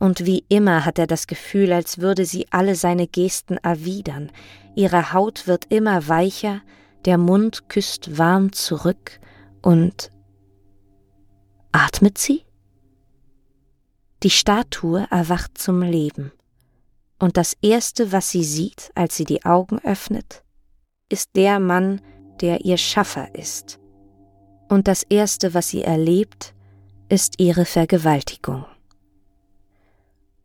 und 0.00 0.24
wie 0.24 0.44
immer 0.48 0.84
hat 0.86 0.98
er 0.98 1.06
das 1.06 1.26
Gefühl, 1.26 1.72
als 1.72 1.98
würde 1.98 2.24
sie 2.24 2.46
alle 2.50 2.74
seine 2.74 3.06
Gesten 3.06 3.58
erwidern. 3.58 4.32
Ihre 4.74 5.12
Haut 5.12 5.46
wird 5.46 5.66
immer 5.66 6.08
weicher, 6.08 6.62
der 7.04 7.18
Mund 7.18 7.68
küsst 7.68 8.18
warm 8.18 8.50
zurück 8.52 9.20
und 9.62 10.10
atmet 11.70 12.16
sie? 12.16 12.42
Die 14.22 14.30
Statue 14.30 15.06
erwacht 15.10 15.58
zum 15.58 15.82
Leben. 15.82 16.32
Und 17.18 17.36
das 17.36 17.54
Erste, 17.60 18.10
was 18.10 18.30
sie 18.30 18.44
sieht, 18.44 18.90
als 18.94 19.16
sie 19.16 19.24
die 19.24 19.44
Augen 19.44 19.78
öffnet, 19.80 20.42
ist 21.10 21.36
der 21.36 21.60
Mann, 21.60 22.00
der 22.40 22.64
ihr 22.64 22.78
Schaffer 22.78 23.34
ist. 23.34 23.78
Und 24.70 24.88
das 24.88 25.02
Erste, 25.02 25.52
was 25.52 25.68
sie 25.68 25.82
erlebt, 25.82 26.54
ist 27.10 27.34
ihre 27.38 27.66
Vergewaltigung. 27.66 28.64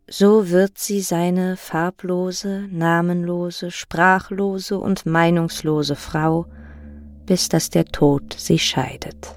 So 0.08 0.50
wird 0.50 0.78
sie 0.78 1.02
seine 1.02 1.58
farblose, 1.58 2.68
namenlose, 2.70 3.72
sprachlose 3.72 4.78
und 4.78 5.06
meinungslose 5.06 5.96
Frau, 5.96 6.46
bis 7.26 7.50
dass 7.50 7.72
der 7.72 7.86
Tod 7.86 8.36
sie 8.38 8.60
scheidet. 8.60 9.36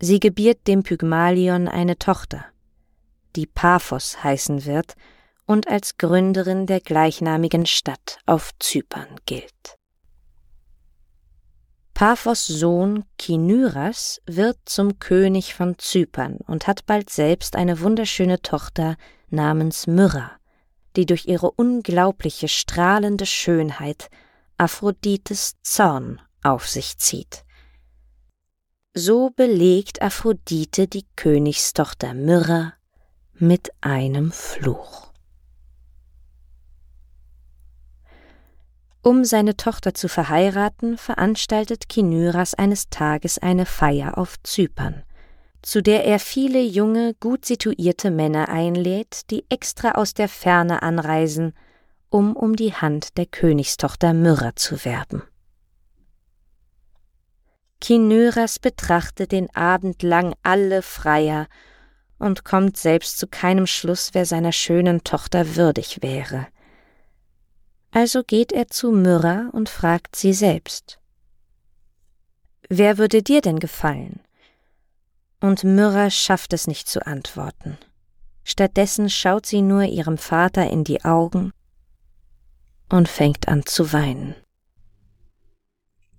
Sie 0.00 0.20
gebiert 0.20 0.66
dem 0.66 0.82
Pygmalion 0.82 1.68
eine 1.68 1.98
Tochter, 1.98 2.46
die 3.34 3.46
Paphos 3.46 4.22
heißen 4.22 4.64
wird 4.64 4.94
und 5.46 5.68
als 5.68 5.98
Gründerin 5.98 6.66
der 6.66 6.80
gleichnamigen 6.80 7.66
Stadt 7.66 8.18
auf 8.26 8.52
Zypern 8.58 9.08
gilt. 9.26 9.75
Paphos 11.96 12.46
Sohn 12.46 13.06
Kinyras 13.18 14.20
wird 14.26 14.58
zum 14.66 14.98
König 14.98 15.54
von 15.54 15.78
Zypern 15.78 16.36
und 16.46 16.66
hat 16.66 16.84
bald 16.84 17.08
selbst 17.08 17.56
eine 17.56 17.80
wunderschöne 17.80 18.42
Tochter 18.42 18.98
namens 19.30 19.86
Myrrha, 19.86 20.32
die 20.94 21.06
durch 21.06 21.24
ihre 21.24 21.50
unglaubliche 21.50 22.48
strahlende 22.48 23.24
Schönheit 23.24 24.10
Aphrodites 24.58 25.54
Zorn 25.62 26.20
auf 26.42 26.68
sich 26.68 26.98
zieht. 26.98 27.46
So 28.92 29.30
belegt 29.30 30.02
Aphrodite 30.02 30.88
die 30.88 31.06
Königstochter 31.16 32.12
Myrrha 32.12 32.74
mit 33.32 33.70
einem 33.80 34.32
Fluch. 34.32 35.14
Um 39.06 39.24
seine 39.24 39.56
Tochter 39.56 39.94
zu 39.94 40.08
verheiraten, 40.08 40.98
veranstaltet 40.98 41.88
Kinyras 41.88 42.54
eines 42.54 42.90
Tages 42.90 43.38
eine 43.38 43.64
Feier 43.64 44.18
auf 44.18 44.34
Zypern, 44.42 45.04
zu 45.62 45.80
der 45.80 46.04
er 46.04 46.18
viele 46.18 46.60
junge, 46.60 47.14
gut 47.20 47.44
situierte 47.44 48.10
Männer 48.10 48.48
einlädt, 48.48 49.30
die 49.30 49.46
extra 49.48 49.92
aus 49.92 50.12
der 50.14 50.28
Ferne 50.28 50.82
anreisen, 50.82 51.52
um 52.10 52.34
um 52.34 52.56
die 52.56 52.74
Hand 52.74 53.16
der 53.16 53.26
Königstochter 53.26 54.12
Myrrha 54.12 54.56
zu 54.56 54.84
werben. 54.84 55.22
Kinyras 57.80 58.58
betrachtet 58.58 59.30
den 59.30 59.54
Abend 59.54 60.02
lang 60.02 60.34
alle 60.42 60.82
Freier 60.82 61.46
und 62.18 62.44
kommt 62.44 62.76
selbst 62.76 63.20
zu 63.20 63.28
keinem 63.28 63.68
Schluss, 63.68 64.14
wer 64.14 64.26
seiner 64.26 64.50
schönen 64.50 65.04
Tochter 65.04 65.54
würdig 65.54 66.02
wäre. 66.02 66.48
Also 67.96 68.22
geht 68.22 68.52
er 68.52 68.68
zu 68.68 68.90
Myrrha 68.90 69.48
und 69.52 69.70
fragt 69.70 70.16
sie 70.16 70.34
selbst. 70.34 70.98
Wer 72.68 72.98
würde 72.98 73.22
dir 73.22 73.40
denn 73.40 73.58
gefallen? 73.58 74.20
Und 75.40 75.64
Myrrha 75.64 76.10
schafft 76.10 76.52
es 76.52 76.66
nicht 76.66 76.90
zu 76.90 77.06
antworten. 77.06 77.78
Stattdessen 78.44 79.08
schaut 79.08 79.46
sie 79.46 79.62
nur 79.62 79.84
ihrem 79.84 80.18
Vater 80.18 80.68
in 80.68 80.84
die 80.84 81.06
Augen 81.06 81.54
und 82.90 83.08
fängt 83.08 83.48
an 83.48 83.64
zu 83.64 83.94
weinen. 83.94 84.34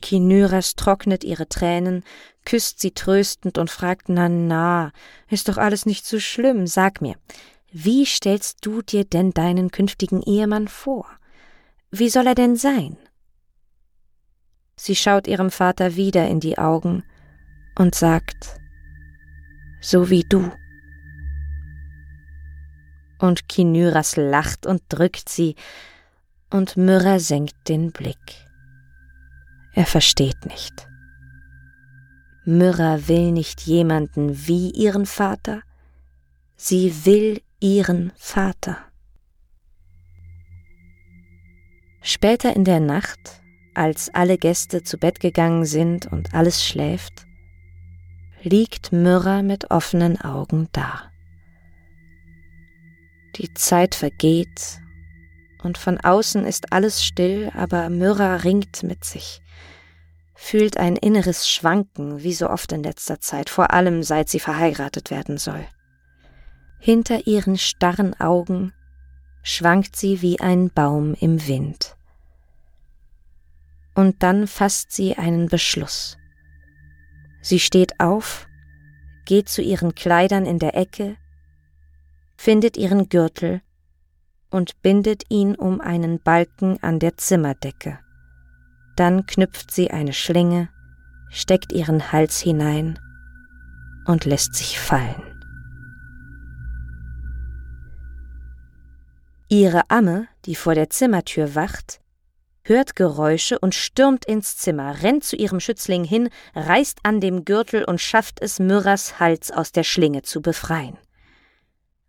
Kinyras 0.01 0.73
trocknet 0.77 1.23
ihre 1.23 1.47
Tränen, 1.47 2.03
küsst 2.43 2.79
sie 2.79 2.95
tröstend 2.95 3.59
und 3.59 3.69
fragt, 3.69 4.09
na 4.09 4.29
na, 4.29 4.91
ist 5.29 5.47
doch 5.47 5.57
alles 5.57 5.85
nicht 5.85 6.07
so 6.07 6.19
schlimm, 6.19 6.65
sag 6.65 7.01
mir, 7.01 7.17
wie 7.71 8.03
stellst 8.07 8.65
du 8.65 8.81
dir 8.81 9.05
denn 9.05 9.29
deinen 9.29 9.69
künftigen 9.69 10.23
Ehemann 10.23 10.67
vor? 10.67 11.05
Wie 11.91 12.09
soll 12.09 12.27
er 12.27 12.35
denn 12.35 12.55
sein? 12.55 12.97
Sie 14.75 14.95
schaut 14.95 15.27
ihrem 15.27 15.51
Vater 15.51 15.95
wieder 15.95 16.27
in 16.27 16.39
die 16.39 16.57
Augen 16.57 17.03
und 17.77 17.95
sagt, 17.95 18.59
so 19.81 20.09
wie 20.09 20.23
du. 20.23 20.51
Und 23.19 23.47
Kinyras 23.47 24.15
lacht 24.15 24.65
und 24.65 24.81
drückt 24.89 25.29
sie, 25.29 25.55
und 26.49 26.77
Myrrha 26.77 27.19
senkt 27.19 27.67
den 27.67 27.91
Blick. 27.91 28.47
Er 29.73 29.85
versteht 29.85 30.45
nicht. 30.45 30.87
Myrrha 32.45 33.07
will 33.07 33.31
nicht 33.31 33.61
jemanden 33.61 34.47
wie 34.47 34.71
ihren 34.71 35.05
Vater, 35.05 35.61
sie 36.55 37.05
will 37.05 37.41
ihren 37.59 38.11
Vater. 38.15 38.86
Später 42.07 42.55
in 42.55 42.63
der 42.63 42.79
Nacht, 42.79 43.41
als 43.73 44.09
alle 44.13 44.37
Gäste 44.37 44.81
zu 44.83 44.97
Bett 44.97 45.19
gegangen 45.19 45.65
sind 45.65 46.05
und 46.05 46.33
alles 46.33 46.65
schläft, 46.65 47.27
liegt 48.41 48.91
Myrrha 48.91 49.41
mit 49.41 49.71
offenen 49.71 50.19
Augen 50.21 50.69
da. 50.71 51.11
Die 53.35 53.53
Zeit 53.53 53.93
vergeht 53.93 54.79
und 55.63 55.77
von 55.77 55.99
außen 55.99 56.45
ist 56.45 56.71
alles 56.71 57.03
still, 57.03 57.51
aber 57.53 57.89
Myrrha 57.89 58.37
ringt 58.37 58.83
mit 58.83 59.03
sich 59.03 59.41
fühlt 60.37 60.77
ein 60.77 60.95
inneres 60.95 61.49
Schwanken, 61.49 62.23
wie 62.23 62.33
so 62.33 62.49
oft 62.49 62.71
in 62.71 62.83
letzter 62.83 63.19
Zeit, 63.19 63.49
vor 63.49 63.73
allem 63.73 64.03
seit 64.03 64.29
sie 64.29 64.39
verheiratet 64.39 65.09
werden 65.09 65.37
soll. 65.37 65.65
Hinter 66.79 67.25
ihren 67.25 67.57
starren 67.57 68.17
Augen 68.19 68.71
schwankt 69.41 69.95
sie 69.95 70.21
wie 70.21 70.39
ein 70.39 70.69
Baum 70.69 71.15
im 71.19 71.45
Wind. 71.47 71.96
Und 73.97 74.21
dann 74.21 74.45
fasst 74.45 74.91
sie 74.91 75.17
einen 75.17 75.47
Beschluss. 75.47 76.19
Sie 77.41 77.59
steht 77.59 77.99
auf, 77.99 78.47
geht 79.25 79.49
zu 79.49 79.63
ihren 79.63 79.95
Kleidern 79.95 80.45
in 80.45 80.59
der 80.59 80.77
Ecke, 80.77 81.17
findet 82.35 82.77
ihren 82.77 83.09
Gürtel 83.09 83.61
und 84.51 84.79
bindet 84.83 85.23
ihn 85.29 85.55
um 85.55 85.81
einen 85.81 86.19
Balken 86.21 86.77
an 86.83 86.99
der 86.99 87.17
Zimmerdecke. 87.17 87.97
Dann 88.95 89.25
knüpft 89.25 89.71
sie 89.71 89.89
eine 89.89 90.13
Schlinge, 90.13 90.69
steckt 91.31 91.71
ihren 91.71 92.11
Hals 92.11 92.39
hinein 92.39 92.99
und 94.05 94.25
lässt 94.25 94.53
sich 94.53 94.79
fallen. 94.79 95.23
Ihre 99.49 99.89
Amme, 99.89 100.27
die 100.45 100.53
vor 100.53 100.75
der 100.75 100.91
Zimmertür 100.91 101.55
wacht, 101.55 101.99
hört 102.67 102.95
Geräusche 102.95 103.59
und 103.59 103.75
stürmt 103.75 104.25
ins 104.25 104.57
Zimmer, 104.57 105.01
rennt 105.01 105.23
zu 105.23 105.35
ihrem 105.35 105.59
Schützling 105.59 106.03
hin, 106.03 106.29
reißt 106.55 106.99
an 107.03 107.21
dem 107.21 107.45
Gürtel 107.45 107.83
und 107.83 108.01
schafft 108.01 108.41
es, 108.41 108.59
Myrrhas 108.59 109.19
Hals 109.19 109.51
aus 109.51 109.71
der 109.71 109.83
Schlinge 109.83 110.21
zu 110.21 110.41
befreien. 110.41 110.97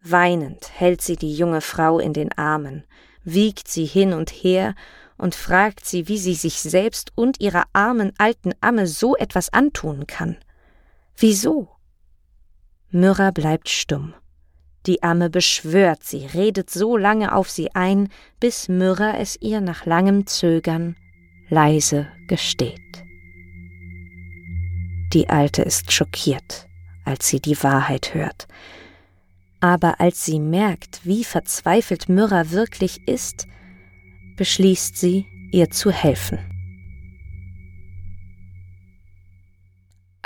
Weinend 0.03 0.71
hält 0.79 1.03
sie 1.03 1.17
die 1.17 1.35
junge 1.35 1.61
Frau 1.61 1.99
in 1.99 2.13
den 2.13 2.33
Armen, 2.33 2.85
wiegt 3.25 3.69
sie 3.69 3.85
hin 3.85 4.13
und 4.13 4.31
her 4.31 4.75
und 5.17 5.35
fragt 5.35 5.85
sie, 5.85 6.09
wie 6.09 6.19
sie 6.19 6.35
sich 6.35 6.61
selbst 6.61 7.13
und 7.15 7.41
ihrer 7.41 7.65
armen 7.73 8.13
alten 8.19 8.53
Amme 8.61 8.87
so 8.87 9.17
etwas 9.17 9.53
antun 9.53 10.07
kann. 10.07 10.37
Wieso? 11.17 11.69
Myrrha 12.91 13.33
bleibt 13.33 13.69
stumm. 13.69 14.15
Die 14.89 15.03
Amme 15.03 15.29
beschwört 15.29 16.03
sie, 16.03 16.25
redet 16.33 16.71
so 16.71 16.97
lange 16.97 17.35
auf 17.35 17.51
sie 17.51 17.75
ein, 17.75 18.09
bis 18.41 18.69
Myrrha 18.71 19.19
es 19.19 19.37
ihr 19.39 19.61
nach 19.61 19.85
langem 19.85 20.27
Zögern 20.27 20.97
leise 21.51 22.09
gesteht. 22.27 23.05
Die 25.13 25.29
Alte 25.29 25.61
ist 25.61 25.93
schockiert, 25.93 26.67
als 27.05 27.29
sie 27.29 27.39
die 27.39 27.63
Wahrheit 27.63 28.15
hört. 28.15 28.49
Aber 29.61 30.01
als 30.01 30.25
sie 30.25 30.41
merkt, 30.41 31.01
wie 31.05 31.23
verzweifelt 31.23 32.09
Myrrha 32.09 32.51
wirklich 32.51 33.07
ist, 33.07 33.47
beschließt 34.39 34.97
sie, 34.97 35.27
ihr 35.53 35.71
zu 35.71 35.91
helfen. 35.91 36.58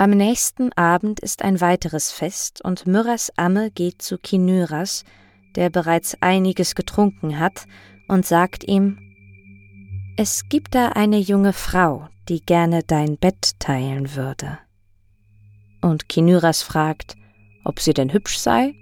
Am 0.03 0.11
nächsten 0.11 0.73
Abend 0.73 1.21
ist 1.21 1.43
ein 1.43 1.61
weiteres 1.61 2.11
Fest 2.11 2.61
und 2.65 2.89
Myrrhas 2.89 3.33
Amme 3.37 3.71
geht 3.71 4.03
zu 4.03 4.19
Kinyras, 4.19 5.05
der 5.55 5.71
bereits 5.71 6.21
einiges 6.21 6.75
getrunken 6.75 7.39
hat, 7.39 7.69
und 8.09 8.27
sagt 8.27 8.65
ihm, 8.65 8.99
es 10.17 10.49
gibt 10.49 10.75
da 10.75 10.89
eine 10.89 11.19
junge 11.19 11.53
Frau, 11.53 12.09
die 12.29 12.41
gerne 12.41 12.83
dein 12.83 13.17
Bett 13.17 13.61
teilen 13.61 14.17
würde. 14.17 14.59
Und 15.83 16.09
Kinyras 16.09 16.65
fragt, 16.65 17.15
ob 17.63 17.79
sie 17.79 17.95
denn 17.95 18.13
hübsch 18.13 18.39
sei, 18.39 18.75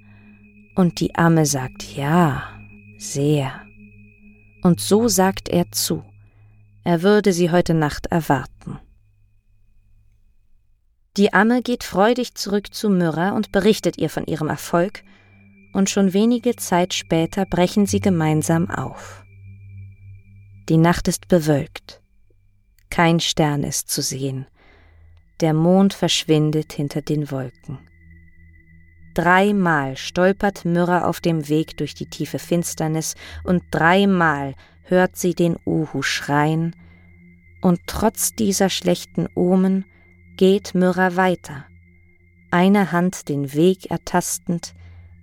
und 0.74 1.00
die 1.00 1.16
Amme 1.16 1.44
sagt 1.44 1.82
ja, 1.94 2.44
sehr 2.96 3.60
und 4.62 4.80
so 4.80 5.06
sagt 5.06 5.50
er 5.50 5.70
zu, 5.70 6.02
er 6.82 7.02
würde 7.02 7.34
sie 7.34 7.50
heute 7.50 7.74
Nacht 7.74 8.06
erwarten. 8.06 8.78
Die 11.16 11.32
Amme 11.32 11.62
geht 11.62 11.82
freudig 11.82 12.34
zurück 12.34 12.72
zu 12.72 12.88
Myrrha 12.88 13.30
und 13.30 13.50
berichtet 13.50 13.98
ihr 13.98 14.10
von 14.10 14.26
ihrem 14.26 14.48
Erfolg, 14.48 15.02
und 15.72 15.88
schon 15.88 16.12
wenige 16.12 16.56
Zeit 16.56 16.94
später 16.94 17.46
brechen 17.46 17.86
sie 17.86 18.00
gemeinsam 18.00 18.68
auf. 18.70 19.24
Die 20.68 20.76
Nacht 20.76 21.08
ist 21.08 21.28
bewölkt, 21.28 22.00
kein 22.90 23.20
Stern 23.20 23.62
ist 23.62 23.88
zu 23.88 24.02
sehen, 24.02 24.46
der 25.40 25.54
Mond 25.54 25.94
verschwindet 25.94 26.72
hinter 26.72 27.02
den 27.02 27.30
Wolken. 27.30 27.78
Dreimal 29.14 29.96
stolpert 29.96 30.64
Myrrha 30.64 31.04
auf 31.04 31.20
dem 31.20 31.48
Weg 31.48 31.76
durch 31.76 31.94
die 31.94 32.08
tiefe 32.08 32.38
Finsternis 32.38 33.16
und 33.42 33.62
dreimal 33.72 34.54
hört 34.84 35.16
sie 35.16 35.34
den 35.34 35.56
Uhu 35.66 36.02
schreien, 36.02 36.76
und 37.62 37.80
trotz 37.86 38.32
dieser 38.34 38.70
schlechten 38.70 39.28
Omen 39.34 39.84
geht 40.40 40.74
Myrrha 40.74 41.16
weiter, 41.16 41.66
eine 42.50 42.92
Hand 42.92 43.28
den 43.28 43.52
Weg 43.52 43.90
ertastend, 43.90 44.72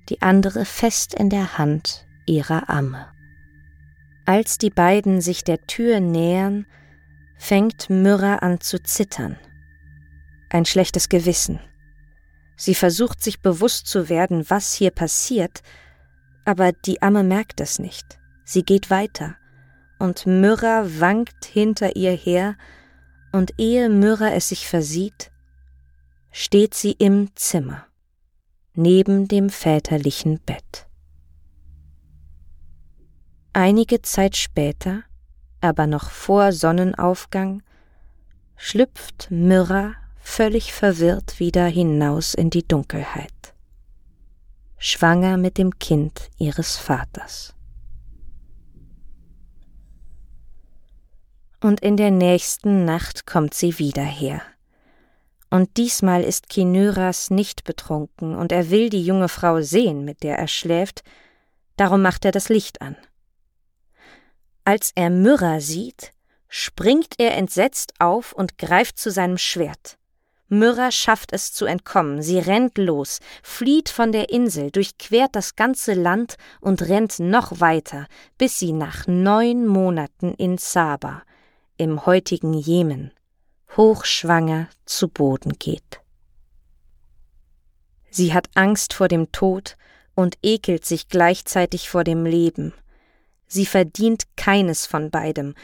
die 0.10 0.22
andere 0.22 0.64
fest 0.64 1.16
in 1.16 1.32
der 1.32 1.58
Hand 1.58 2.06
ihrer 2.28 2.70
Amme. 2.70 3.08
Als 4.28 4.60
die 4.60 4.70
beiden 4.70 5.22
sich 5.22 5.44
der 5.44 5.66
Tür 5.66 6.02
nähern, 6.02 6.68
fängt 7.36 7.90
Myrrha 7.90 8.36
an 8.36 8.62
zu 8.62 8.80
zittern. 8.84 9.38
Ein 10.52 10.66
schlechtes 10.66 11.10
Gewissen. 11.10 11.60
Sie 12.56 12.76
versucht 12.76 13.24
sich 13.24 13.42
bewusst 13.42 13.88
zu 13.88 14.10
werden, 14.10 14.48
was 14.52 14.72
hier 14.74 14.92
passiert, 14.92 15.64
aber 16.46 16.74
die 16.74 17.02
Amme 17.02 17.24
merkt 17.24 17.60
es 17.60 17.80
nicht. 17.80 18.20
Sie 18.46 18.62
geht 18.62 18.92
weiter, 18.92 19.36
und 19.98 20.28
Myrrha 20.28 20.86
wankt 21.00 21.44
hinter 21.46 21.96
ihr 21.96 22.12
her, 22.12 22.56
und 23.32 23.54
ehe 23.58 23.90
Myrrha 23.90 24.30
es 24.30 24.50
sich 24.50 24.68
versieht, 24.68 25.32
steht 26.32 26.74
sie 26.74 26.92
im 26.92 27.30
Zimmer, 27.36 27.86
neben 28.74 29.28
dem 29.28 29.50
väterlichen 29.50 30.40
Bett. 30.40 30.88
Einige 33.54 34.02
Zeit 34.02 34.36
später, 34.36 35.04
aber 35.62 35.88
noch 35.88 36.12
vor 36.12 36.52
Sonnenaufgang, 36.52 37.64
schlüpft 38.56 39.32
Myrrha 39.32 39.96
völlig 40.20 40.74
verwirrt 40.74 41.40
wieder 41.40 41.66
hinaus 41.66 42.34
in 42.34 42.50
die 42.50 42.68
Dunkelheit, 42.68 43.56
schwanger 44.78 45.38
mit 45.38 45.58
dem 45.58 45.80
Kind 45.80 46.30
ihres 46.38 46.78
Vaters. 46.78 47.57
Und 51.60 51.80
in 51.80 51.98
der 51.98 52.12
nächsten 52.12 52.86
Nacht 52.86 53.26
kommt 53.26 53.54
sie 53.54 53.80
wieder 53.80 54.04
her. 54.04 54.42
Und 55.50 55.78
diesmal 55.78 56.24
ist 56.24 56.50
Kinyras 56.50 57.30
nicht 57.30 57.64
betrunken, 57.64 58.36
und 58.36 58.52
er 58.52 58.70
will 58.70 58.90
die 58.90 59.04
junge 59.04 59.30
Frau 59.30 59.62
sehen, 59.62 60.04
mit 60.04 60.24
der 60.24 60.38
er 60.38 60.48
schläft, 60.48 61.04
darum 61.78 62.02
macht 62.02 62.26
er 62.26 62.32
das 62.32 62.50
Licht 62.50 62.82
an. 62.82 62.96
Als 64.66 64.92
er 64.96 65.10
Myrrha 65.10 65.62
sieht, 65.62 66.12
springt 66.50 67.16
er 67.18 67.38
entsetzt 67.38 67.94
auf 68.00 68.34
und 68.34 68.58
greift 68.58 69.00
zu 69.00 69.12
seinem 69.12 69.38
Schwert. 69.38 69.98
Myrrha 70.50 70.92
schafft 70.92 71.34
es 71.34 71.52
zu 71.54 71.66
entkommen, 71.66 72.22
sie 72.22 72.40
rennt 72.40 72.78
los, 72.78 73.20
flieht 73.44 73.90
von 73.90 74.12
der 74.12 74.30
Insel, 74.30 74.72
durchquert 74.72 75.36
das 75.36 75.56
ganze 75.56 75.94
Land 75.94 76.38
und 76.62 76.84
rennt 76.84 77.20
noch 77.20 77.60
weiter, 77.60 78.08
bis 78.38 78.60
sie 78.60 78.72
nach 78.72 79.08
neun 79.08 79.68
Monaten 79.68 80.34
in 80.36 80.58
Saba, 80.58 81.24
im 81.78 82.06
heutigen 82.06 82.54
Jemen, 82.54 83.12
hochschwanger 83.76 84.68
zu 84.86 85.08
Boden 85.08 85.54
geht. 85.60 86.02
Sie 88.10 88.34
hat 88.34 88.50
Angst 88.56 88.94
vor 88.94 89.08
dem 89.08 89.32
Tod 89.32 89.78
und 90.16 90.38
ekelt 90.42 90.86
sich 90.86 91.08
gleichzeitig 91.08 91.90
vor 91.90 92.04
dem 92.04 92.26
Leben– 92.26 92.74
sie 93.48 93.66
verdient 93.66 94.24
keines 94.36 94.86
von 94.86 95.10
beidem, 95.10 95.56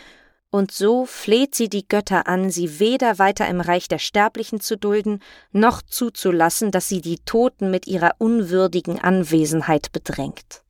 und 0.50 0.72
so 0.72 1.08
fleht 1.08 1.56
sie 1.56 1.68
die 1.68 1.88
Götter 1.88 2.28
an, 2.28 2.52
sie 2.52 2.80
weder 2.80 3.18
weiter 3.18 3.48
im 3.48 3.60
Reich 3.60 3.88
der 3.88 3.98
Sterblichen 3.98 4.60
zu 4.60 4.78
dulden, 4.78 5.20
noch 5.52 5.82
zuzulassen, 5.82 6.70
dass 6.70 6.88
sie 6.88 7.02
die 7.02 7.18
Toten 7.18 7.72
mit 7.72 7.88
ihrer 7.88 8.12
unwürdigen 8.20 9.00
Anwesenheit 9.00 9.92
bedrängt. 9.92 10.62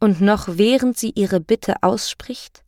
Und 0.00 0.20
noch 0.20 0.48
während 0.48 0.98
sie 0.98 1.12
ihre 1.14 1.40
Bitte 1.40 1.82
ausspricht, 1.82 2.62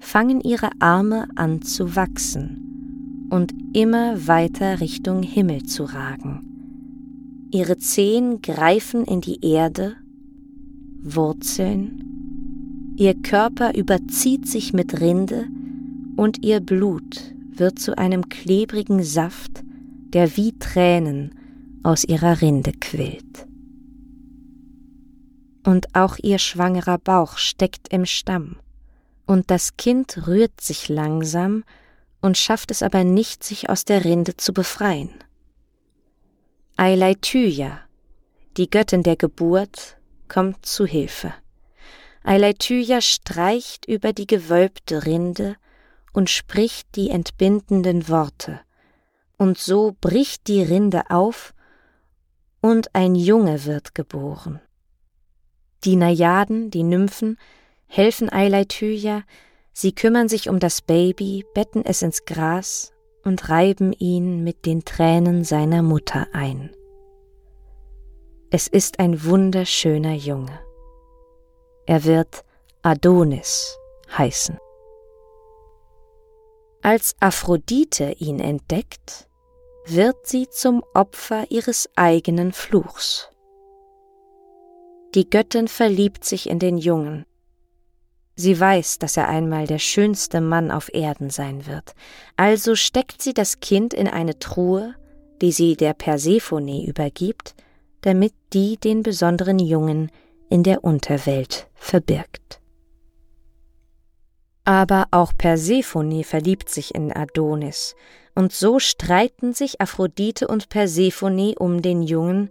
fangen 0.00 0.40
ihre 0.40 0.70
Arme 0.80 1.28
an 1.36 1.62
zu 1.62 1.94
wachsen 1.94 3.28
und 3.30 3.54
immer 3.72 4.26
weiter 4.26 4.80
Richtung 4.80 5.22
Himmel 5.22 5.62
zu 5.62 5.84
ragen. 5.84 7.48
Ihre 7.52 7.78
Zehen 7.78 8.42
greifen 8.42 9.04
in 9.04 9.20
die 9.20 9.44
Erde, 9.44 9.96
Wurzeln 11.02 12.10
Ihr 13.00 13.14
Körper 13.14 13.74
überzieht 13.74 14.46
sich 14.46 14.74
mit 14.74 15.00
Rinde 15.00 15.46
und 16.16 16.44
ihr 16.44 16.60
Blut 16.60 17.34
wird 17.50 17.78
zu 17.78 17.96
einem 17.96 18.28
klebrigen 18.28 19.02
Saft, 19.02 19.64
der 20.12 20.36
wie 20.36 20.52
Tränen 20.58 21.34
aus 21.82 22.04
ihrer 22.04 22.42
Rinde 22.42 22.72
quillt. 22.72 23.46
Und 25.64 25.94
auch 25.94 26.18
ihr 26.22 26.38
schwangerer 26.38 26.98
Bauch 26.98 27.38
steckt 27.38 27.88
im 27.90 28.04
Stamm, 28.04 28.56
und 29.30 29.48
das 29.52 29.76
Kind 29.76 30.26
rührt 30.26 30.60
sich 30.60 30.88
langsam 30.88 31.62
und 32.20 32.36
schafft 32.36 32.72
es 32.72 32.82
aber 32.82 33.04
nicht, 33.04 33.44
sich 33.44 33.70
aus 33.70 33.84
der 33.84 34.04
Rinde 34.04 34.36
zu 34.36 34.52
befreien. 34.52 35.14
Eileityia, 36.76 37.80
die 38.56 38.68
Göttin 38.68 39.04
der 39.04 39.14
Geburt, 39.14 39.98
kommt 40.26 40.66
zu 40.66 40.84
Hilfe. 40.84 41.32
Eileityia 42.24 43.00
streicht 43.00 43.86
über 43.86 44.12
die 44.12 44.26
gewölbte 44.26 45.06
Rinde 45.06 45.54
und 46.12 46.28
spricht 46.28 46.96
die 46.96 47.10
entbindenden 47.10 48.08
Worte, 48.08 48.58
und 49.36 49.58
so 49.58 49.96
bricht 50.00 50.48
die 50.48 50.64
Rinde 50.64 51.08
auf, 51.08 51.54
und 52.60 52.96
ein 52.96 53.14
Junge 53.14 53.64
wird 53.64 53.94
geboren. 53.94 54.60
Die 55.84 55.94
Najaden, 55.94 56.72
die 56.72 56.82
Nymphen, 56.82 57.38
helfen 57.90 58.32
Eileityia, 58.32 59.24
sie 59.72 59.92
kümmern 59.92 60.28
sich 60.28 60.48
um 60.48 60.60
das 60.60 60.80
Baby, 60.80 61.44
betten 61.54 61.84
es 61.84 62.02
ins 62.02 62.24
Gras 62.24 62.92
und 63.24 63.48
reiben 63.48 63.92
ihn 63.92 64.44
mit 64.44 64.64
den 64.64 64.84
Tränen 64.84 65.42
seiner 65.44 65.82
Mutter 65.82 66.28
ein. 66.32 66.70
Es 68.50 68.68
ist 68.68 69.00
ein 69.00 69.24
wunderschöner 69.24 70.14
Junge. 70.14 70.58
Er 71.86 72.04
wird 72.04 72.44
Adonis 72.82 73.76
heißen. 74.16 74.56
Als 76.82 77.14
Aphrodite 77.20 78.12
ihn 78.18 78.38
entdeckt, 78.38 79.28
wird 79.86 80.26
sie 80.26 80.48
zum 80.48 80.84
Opfer 80.94 81.50
ihres 81.50 81.90
eigenen 81.96 82.52
Fluchs. 82.52 83.28
Die 85.14 85.28
Göttin 85.28 85.66
verliebt 85.66 86.24
sich 86.24 86.48
in 86.48 86.60
den 86.60 86.78
Jungen. 86.78 87.26
Sie 88.36 88.58
weiß, 88.58 88.98
dass 88.98 89.16
er 89.16 89.28
einmal 89.28 89.66
der 89.66 89.78
schönste 89.78 90.40
Mann 90.40 90.70
auf 90.70 90.92
Erden 90.94 91.30
sein 91.30 91.66
wird, 91.66 91.94
also 92.36 92.74
steckt 92.74 93.20
sie 93.22 93.34
das 93.34 93.60
Kind 93.60 93.92
in 93.92 94.08
eine 94.08 94.38
Truhe, 94.38 94.94
die 95.40 95.52
sie 95.52 95.76
der 95.76 95.94
Persephone 95.94 96.84
übergibt, 96.84 97.54
damit 98.02 98.32
die 98.52 98.76
den 98.76 99.02
besonderen 99.02 99.58
Jungen 99.58 100.10
in 100.48 100.62
der 100.62 100.84
Unterwelt 100.84 101.68
verbirgt. 101.74 102.60
Aber 104.64 105.06
auch 105.10 105.32
Persephone 105.36 106.24
verliebt 106.24 106.68
sich 106.68 106.94
in 106.94 107.12
Adonis, 107.12 107.94
und 108.34 108.52
so 108.52 108.78
streiten 108.78 109.52
sich 109.52 109.80
Aphrodite 109.80 110.46
und 110.46 110.68
Persephone 110.68 111.54
um 111.58 111.82
den 111.82 112.02
Jungen, 112.02 112.50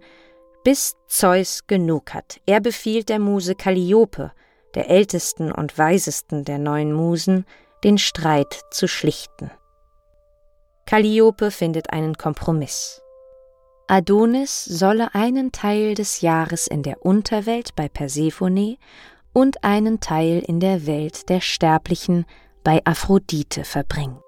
bis 0.62 0.94
Zeus 1.08 1.66
genug 1.66 2.12
hat. 2.12 2.40
Er 2.46 2.60
befiehlt 2.60 3.08
der 3.08 3.18
Muse 3.18 3.54
Calliope, 3.54 4.32
der 4.74 4.90
ältesten 4.90 5.52
und 5.52 5.76
weisesten 5.78 6.44
der 6.44 6.58
neun 6.58 6.92
Musen, 6.92 7.46
den 7.84 7.98
Streit 7.98 8.60
zu 8.70 8.88
schlichten. 8.88 9.50
Calliope 10.86 11.50
findet 11.50 11.92
einen 11.92 12.16
Kompromiss. 12.16 13.00
Adonis 13.86 14.64
solle 14.64 15.14
einen 15.14 15.52
Teil 15.52 15.94
des 15.94 16.20
Jahres 16.20 16.66
in 16.66 16.82
der 16.82 17.04
Unterwelt 17.04 17.74
bei 17.74 17.88
Persephone 17.88 18.76
und 19.32 19.64
einen 19.64 20.00
Teil 20.00 20.42
in 20.46 20.60
der 20.60 20.86
Welt 20.86 21.28
der 21.28 21.40
Sterblichen 21.40 22.26
bei 22.62 22.80
Aphrodite 22.84 23.64
verbringen. 23.64 24.20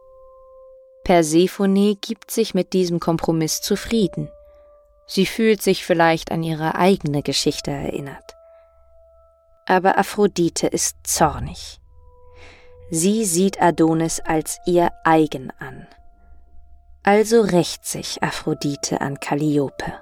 Persephone 1.04 1.96
gibt 2.00 2.30
sich 2.30 2.54
mit 2.54 2.72
diesem 2.72 3.00
Kompromiss 3.00 3.60
zufrieden. 3.60 4.28
Sie 5.06 5.26
fühlt 5.26 5.60
sich 5.60 5.84
vielleicht 5.84 6.30
an 6.30 6.42
ihre 6.42 6.76
eigene 6.76 7.22
Geschichte 7.22 7.70
erinnert. 7.70 8.31
Aber 9.66 9.98
Aphrodite 9.98 10.66
ist 10.66 10.96
zornig. 11.04 11.80
Sie 12.90 13.24
sieht 13.24 13.60
Adonis 13.62 14.20
als 14.20 14.58
ihr 14.66 14.90
eigen 15.04 15.50
an. 15.58 15.86
Also 17.02 17.40
rächt 17.40 17.86
sich 17.86 18.22
Aphrodite 18.22 19.00
an 19.00 19.18
Calliope. 19.18 19.94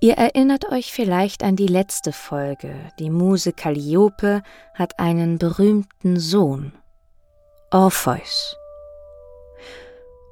Ihr 0.00 0.14
erinnert 0.14 0.70
euch 0.70 0.92
vielleicht 0.92 1.42
an 1.42 1.56
die 1.56 1.66
letzte 1.66 2.12
Folge. 2.12 2.74
Die 2.98 3.10
Muse 3.10 3.52
Calliope 3.52 4.42
hat 4.74 4.98
einen 4.98 5.38
berühmten 5.38 6.18
Sohn, 6.18 6.72
Orpheus. 7.70 8.56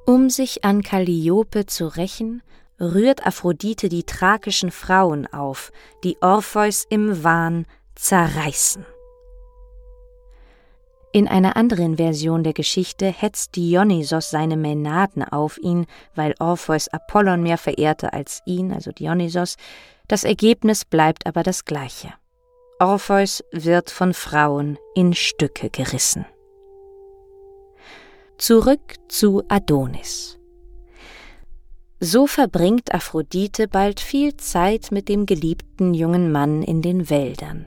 Um 0.05 0.29
sich 0.29 0.63
an 0.63 0.81
Calliope 0.81 1.65
zu 1.65 1.87
rächen, 1.87 2.43
rührt 2.79 3.25
Aphrodite 3.25 3.89
die 3.89 4.03
thrakischen 4.03 4.71
Frauen 4.71 5.27
auf, 5.27 5.71
die 6.03 6.17
Orpheus 6.21 6.85
im 6.89 7.23
Wahn 7.23 7.65
zerreißen. 7.95 8.85
In 11.15 11.27
einer 11.27 11.55
anderen 11.55 11.97
Version 11.97 12.43
der 12.43 12.53
Geschichte 12.53 13.05
hetzt 13.05 13.55
Dionysos 13.55 14.31
seine 14.31 14.57
Mänaden 14.57 15.23
auf 15.23 15.59
ihn, 15.59 15.85
weil 16.15 16.33
Orpheus 16.39 16.87
Apollon 16.87 17.43
mehr 17.43 17.59
verehrte 17.59 18.13
als 18.13 18.41
ihn, 18.47 18.73
also 18.73 18.91
Dionysos. 18.91 19.57
Das 20.07 20.23
Ergebnis 20.23 20.85
bleibt 20.85 21.27
aber 21.27 21.43
das 21.43 21.65
gleiche. 21.65 22.11
Orpheus 22.79 23.43
wird 23.51 23.91
von 23.91 24.15
Frauen 24.15 24.79
in 24.95 25.13
Stücke 25.13 25.69
gerissen. 25.69 26.25
Zurück 28.39 28.95
zu 29.07 29.43
Adonis. 29.49 30.39
So 32.05 32.27
verbringt 32.27 32.93
Aphrodite 32.93 33.69
bald 33.69 34.01
viel 34.01 34.35
Zeit 34.35 34.91
mit 34.91 35.07
dem 35.07 35.25
geliebten 35.25 35.93
jungen 35.93 36.33
Mann 36.33 36.61
in 36.61 36.81
den 36.81 37.09
Wäldern. 37.09 37.65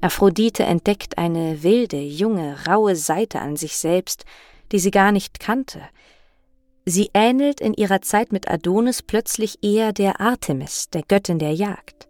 Aphrodite 0.00 0.62
entdeckt 0.62 1.18
eine 1.18 1.62
wilde, 1.62 2.00
junge, 2.00 2.56
raue 2.66 2.96
Seite 2.96 3.42
an 3.42 3.56
sich 3.56 3.76
selbst, 3.76 4.24
die 4.72 4.78
sie 4.78 4.90
gar 4.90 5.12
nicht 5.12 5.40
kannte. 5.40 5.82
Sie 6.86 7.10
ähnelt 7.12 7.60
in 7.60 7.74
ihrer 7.74 8.00
Zeit 8.00 8.32
mit 8.32 8.50
Adonis 8.50 9.02
plötzlich 9.02 9.58
eher 9.62 9.92
der 9.92 10.22
Artemis, 10.22 10.88
der 10.88 11.02
Göttin 11.02 11.38
der 11.38 11.52
Jagd. 11.52 12.08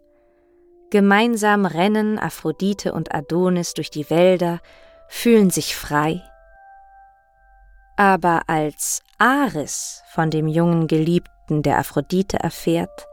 Gemeinsam 0.89 1.65
rennen 1.65 2.17
Aphrodite 2.17 2.93
und 2.93 3.13
Adonis 3.13 3.73
durch 3.73 3.89
die 3.89 4.09
Wälder, 4.09 4.61
fühlen 5.09 5.49
sich 5.49 5.75
frei. 5.75 6.23
Aber 7.97 8.43
als 8.47 9.01
Ares 9.17 10.01
von 10.11 10.29
dem 10.29 10.47
jungen 10.47 10.87
Geliebten 10.87 11.63
der 11.63 11.77
Aphrodite 11.79 12.37
erfährt, 12.37 13.07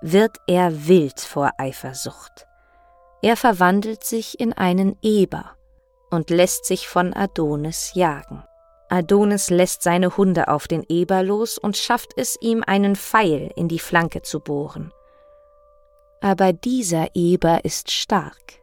wird 0.00 0.36
er 0.46 0.86
wild 0.86 1.20
vor 1.20 1.50
Eifersucht. 1.58 2.46
Er 3.22 3.36
verwandelt 3.36 4.04
sich 4.04 4.38
in 4.38 4.52
einen 4.52 4.96
Eber 5.02 5.56
und 6.10 6.30
lässt 6.30 6.66
sich 6.66 6.86
von 6.86 7.12
Adonis 7.14 7.92
jagen. 7.94 8.44
Adonis 8.88 9.50
lässt 9.50 9.82
seine 9.82 10.16
Hunde 10.16 10.46
auf 10.46 10.68
den 10.68 10.84
Eber 10.88 11.24
los 11.24 11.58
und 11.58 11.76
schafft 11.76 12.12
es 12.16 12.36
ihm, 12.40 12.62
einen 12.64 12.94
Pfeil 12.94 13.50
in 13.56 13.66
die 13.66 13.80
Flanke 13.80 14.22
zu 14.22 14.38
bohren. 14.38 14.92
Aber 16.20 16.52
dieser 16.52 17.08
Eber 17.14 17.64
ist 17.64 17.90
stark. 17.90 18.60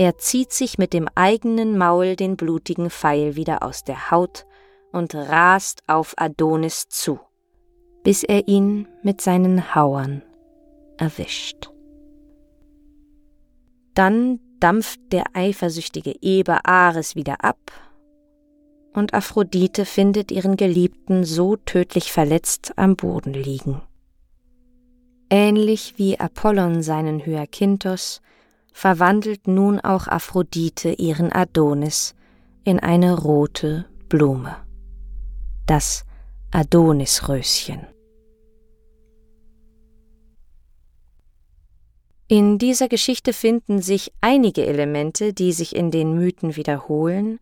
Er 0.00 0.16
zieht 0.16 0.50
sich 0.54 0.78
mit 0.78 0.94
dem 0.94 1.08
eigenen 1.14 1.76
Maul 1.76 2.16
den 2.16 2.38
blutigen 2.38 2.88
Pfeil 2.88 3.36
wieder 3.36 3.62
aus 3.62 3.84
der 3.84 4.10
Haut 4.10 4.46
und 4.92 5.14
rast 5.14 5.82
auf 5.88 6.14
Adonis 6.16 6.88
zu, 6.88 7.20
bis 8.02 8.22
er 8.22 8.48
ihn 8.48 8.88
mit 9.02 9.20
seinen 9.20 9.74
Hauern 9.74 10.22
erwischt. 10.96 11.70
Dann 13.92 14.40
dampft 14.58 15.00
der 15.12 15.24
eifersüchtige 15.34 16.14
Eber 16.22 16.60
Ares 16.64 17.14
wieder 17.14 17.44
ab, 17.44 17.70
und 18.94 19.12
Aphrodite 19.12 19.84
findet 19.84 20.32
ihren 20.32 20.56
Geliebten 20.56 21.24
so 21.24 21.56
tödlich 21.56 22.10
verletzt 22.10 22.72
am 22.76 22.96
Boden 22.96 23.34
liegen. 23.34 23.82
Ähnlich 25.28 25.98
wie 25.98 26.18
Apollon 26.18 26.82
seinen 26.82 27.20
Hyakinthos, 27.26 28.22
verwandelt 28.72 29.46
nun 29.46 29.80
auch 29.80 30.06
Aphrodite 30.08 30.90
ihren 30.92 31.32
Adonis 31.32 32.14
in 32.64 32.80
eine 32.80 33.18
rote 33.18 33.86
Blume. 34.08 34.56
Das 35.66 36.04
Adonisröschen. 36.50 37.86
In 42.26 42.58
dieser 42.58 42.88
Geschichte 42.88 43.32
finden 43.32 43.82
sich 43.82 44.12
einige 44.20 44.64
Elemente, 44.64 45.32
die 45.32 45.52
sich 45.52 45.74
in 45.74 45.90
den 45.90 46.14
Mythen 46.14 46.54
wiederholen. 46.54 47.40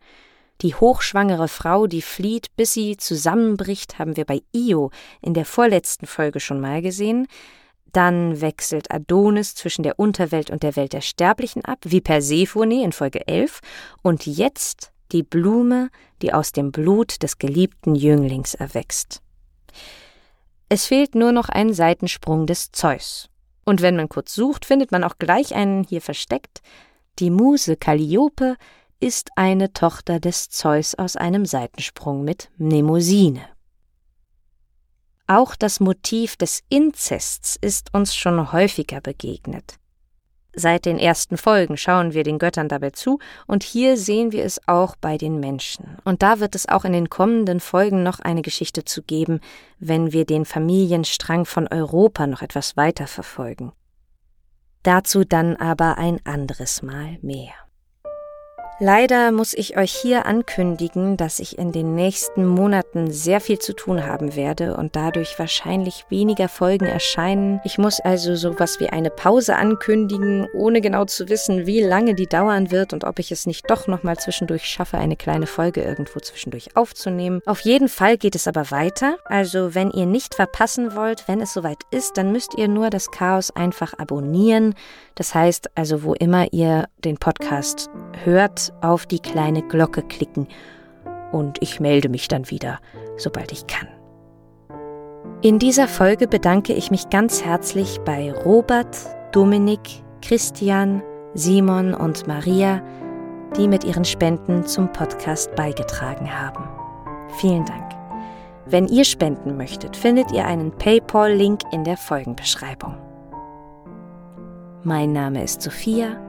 Die 0.61 0.73
hochschwangere 0.73 1.47
Frau, 1.47 1.85
die 1.85 2.01
flieht, 2.01 2.47
bis 2.55 2.73
sie 2.73 2.97
zusammenbricht, 2.97 3.99
haben 3.99 4.17
wir 4.17 4.25
bei 4.25 4.41
Io 4.51 4.89
in 5.21 5.35
der 5.35 5.45
vorletzten 5.45 6.07
Folge 6.07 6.39
schon 6.39 6.59
mal 6.59 6.81
gesehen. 6.81 7.27
Dann 7.93 8.41
wechselt 8.41 8.91
Adonis 8.91 9.55
zwischen 9.55 9.83
der 9.83 9.99
Unterwelt 9.99 10.49
und 10.49 10.63
der 10.63 10.75
Welt 10.75 10.93
der 10.93 11.01
Sterblichen 11.01 11.65
ab, 11.65 11.79
wie 11.83 12.01
Persephone 12.01 12.83
in 12.83 12.91
Folge 12.91 13.27
11. 13.27 13.59
Und 14.01 14.25
jetzt 14.25 14.91
die 15.11 15.23
Blume, 15.23 15.89
die 16.21 16.33
aus 16.33 16.51
dem 16.51 16.71
Blut 16.71 17.23
des 17.23 17.37
geliebten 17.37 17.95
Jünglings 17.95 18.53
erwächst. 18.53 19.21
Es 20.67 20.85
fehlt 20.85 21.15
nur 21.15 21.31
noch 21.31 21.49
ein 21.49 21.73
Seitensprung 21.73 22.45
des 22.45 22.71
Zeus. 22.71 23.29
Und 23.65 23.81
wenn 23.81 23.95
man 23.95 24.09
kurz 24.09 24.35
sucht, 24.35 24.65
findet 24.65 24.91
man 24.91 25.03
auch 25.03 25.17
gleich 25.17 25.55
einen 25.55 25.83
hier 25.83 26.01
versteckt. 26.01 26.61
Die 27.17 27.31
Muse 27.31 27.75
Calliope 27.75 28.55
ist 28.99 29.31
eine 29.35 29.73
Tochter 29.73 30.19
des 30.19 30.49
Zeus 30.49 30.95
aus 30.95 31.15
einem 31.15 31.45
Seitensprung 31.45 32.23
mit 32.23 32.49
Mnemosyne. 32.57 33.41
Auch 35.29 35.55
das 35.55 35.79
Motiv 35.79 36.37
des 36.37 36.63
Inzests 36.69 37.55
ist 37.61 37.93
uns 37.93 38.15
schon 38.15 38.51
häufiger 38.51 38.99
begegnet. 38.99 39.75
Seit 40.55 40.85
den 40.85 40.97
ersten 40.97 41.37
Folgen 41.37 41.77
schauen 41.77 42.13
wir 42.13 42.23
den 42.23 42.39
Göttern 42.39 42.67
dabei 42.67 42.89
zu, 42.89 43.19
und 43.45 43.61
hier 43.61 43.95
sehen 43.95 44.31
wir 44.31 44.43
es 44.43 44.59
auch 44.67 44.95
bei 44.95 45.19
den 45.19 45.39
Menschen. 45.39 45.99
Und 46.03 46.23
da 46.23 46.39
wird 46.39 46.55
es 46.55 46.67
auch 46.67 46.83
in 46.83 46.93
den 46.93 47.11
kommenden 47.11 47.59
Folgen 47.59 48.01
noch 48.01 48.19
eine 48.19 48.41
Geschichte 48.41 48.85
zu 48.85 49.03
geben, 49.03 49.39
wenn 49.77 50.13
wir 50.13 50.25
den 50.25 50.45
Familienstrang 50.45 51.45
von 51.45 51.67
Europa 51.67 52.25
noch 52.25 52.41
etwas 52.41 52.75
weiter 52.75 53.05
verfolgen. 53.05 53.71
Dazu 54.81 55.25
dann 55.25 55.55
aber 55.57 55.99
ein 55.99 56.25
anderes 56.25 56.81
Mal 56.81 57.19
mehr. 57.21 57.53
Leider 58.81 59.33
muss 59.33 59.53
ich 59.53 59.75
euch 59.75 59.91
hier 59.91 60.25
ankündigen, 60.25 61.17
dass 61.17 61.39
ich 61.39 61.57
in 61.57 61.73
den 61.73 61.95
nächsten 61.95 62.47
Monaten 62.47 63.11
sehr 63.11 63.41
viel 63.41 63.59
zu 63.59 63.73
tun 63.73 64.05
haben 64.05 64.37
werde 64.37 64.77
und 64.77 64.95
dadurch 64.95 65.37
wahrscheinlich 65.37 66.05
weniger 66.07 66.47
Folgen 66.47 66.85
erscheinen. 66.85 67.59
Ich 67.65 67.77
muss 67.77 67.99
also 67.99 68.37
sowas 68.37 68.79
wie 68.79 68.87
eine 68.87 69.09
Pause 69.09 69.57
ankündigen, 69.57 70.47
ohne 70.53 70.79
genau 70.79 71.03
zu 71.03 71.27
wissen, 71.27 71.67
wie 71.67 71.81
lange 71.81 72.15
die 72.15 72.27
dauern 72.27 72.71
wird 72.71 72.93
und 72.93 73.03
ob 73.03 73.19
ich 73.19 73.33
es 73.33 73.45
nicht 73.45 73.69
doch 73.69 73.87
nochmal 73.87 74.15
zwischendurch 74.15 74.63
schaffe, 74.63 74.97
eine 74.97 75.17
kleine 75.17 75.45
Folge 75.45 75.81
irgendwo 75.81 76.21
zwischendurch 76.21 76.77
aufzunehmen. 76.77 77.41
Auf 77.45 77.59
jeden 77.59 77.89
Fall 77.89 78.17
geht 78.17 78.35
es 78.35 78.47
aber 78.47 78.71
weiter. 78.71 79.17
Also 79.25 79.75
wenn 79.75 79.91
ihr 79.91 80.05
nicht 80.05 80.35
verpassen 80.35 80.95
wollt, 80.95 81.27
wenn 81.27 81.41
es 81.41 81.51
soweit 81.51 81.79
ist, 81.91 82.15
dann 82.15 82.31
müsst 82.31 82.57
ihr 82.57 82.69
nur 82.69 82.89
das 82.89 83.11
Chaos 83.11 83.51
einfach 83.51 83.93
abonnieren. 83.99 84.73
Das 85.15 85.35
heißt 85.35 85.71
also, 85.75 86.03
wo 86.03 86.13
immer 86.13 86.53
ihr 86.53 86.85
den 87.03 87.17
Podcast 87.17 87.89
hört, 88.23 88.68
auf 88.81 89.05
die 89.05 89.19
kleine 89.19 89.61
Glocke 89.61 90.01
klicken 90.01 90.47
und 91.31 91.61
ich 91.61 91.79
melde 91.79 92.09
mich 92.09 92.27
dann 92.27 92.49
wieder, 92.49 92.79
sobald 93.17 93.51
ich 93.51 93.67
kann. 93.67 93.87
In 95.41 95.57
dieser 95.57 95.87
Folge 95.87 96.27
bedanke 96.27 96.73
ich 96.73 96.91
mich 96.91 97.09
ganz 97.09 97.43
herzlich 97.45 97.99
bei 98.03 98.33
Robert, 98.33 98.97
Dominik, 99.31 100.03
Christian, 100.21 101.01
Simon 101.33 101.93
und 101.93 102.27
Maria, 102.27 102.81
die 103.55 103.67
mit 103.67 103.83
ihren 103.83 104.05
Spenden 104.05 104.65
zum 104.65 104.91
Podcast 104.91 105.55
beigetragen 105.55 106.29
haben. 106.29 106.67
Vielen 107.39 107.65
Dank. 107.65 107.89
Wenn 108.65 108.87
ihr 108.87 109.05
spenden 109.05 109.57
möchtet, 109.57 109.95
findet 109.95 110.31
ihr 110.31 110.45
einen 110.45 110.71
PayPal-Link 110.71 111.61
in 111.71 111.83
der 111.83 111.97
Folgenbeschreibung. 111.97 112.95
Mein 114.83 115.13
Name 115.13 115.43
ist 115.43 115.61
Sophia. 115.61 116.28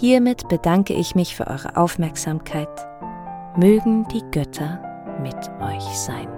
Hiermit 0.00 0.48
bedanke 0.48 0.94
ich 0.94 1.16
mich 1.16 1.34
für 1.34 1.48
eure 1.48 1.76
Aufmerksamkeit. 1.76 2.68
Mögen 3.56 4.06
die 4.12 4.22
Götter 4.30 4.80
mit 5.20 5.34
euch 5.60 5.82
sein. 5.82 6.28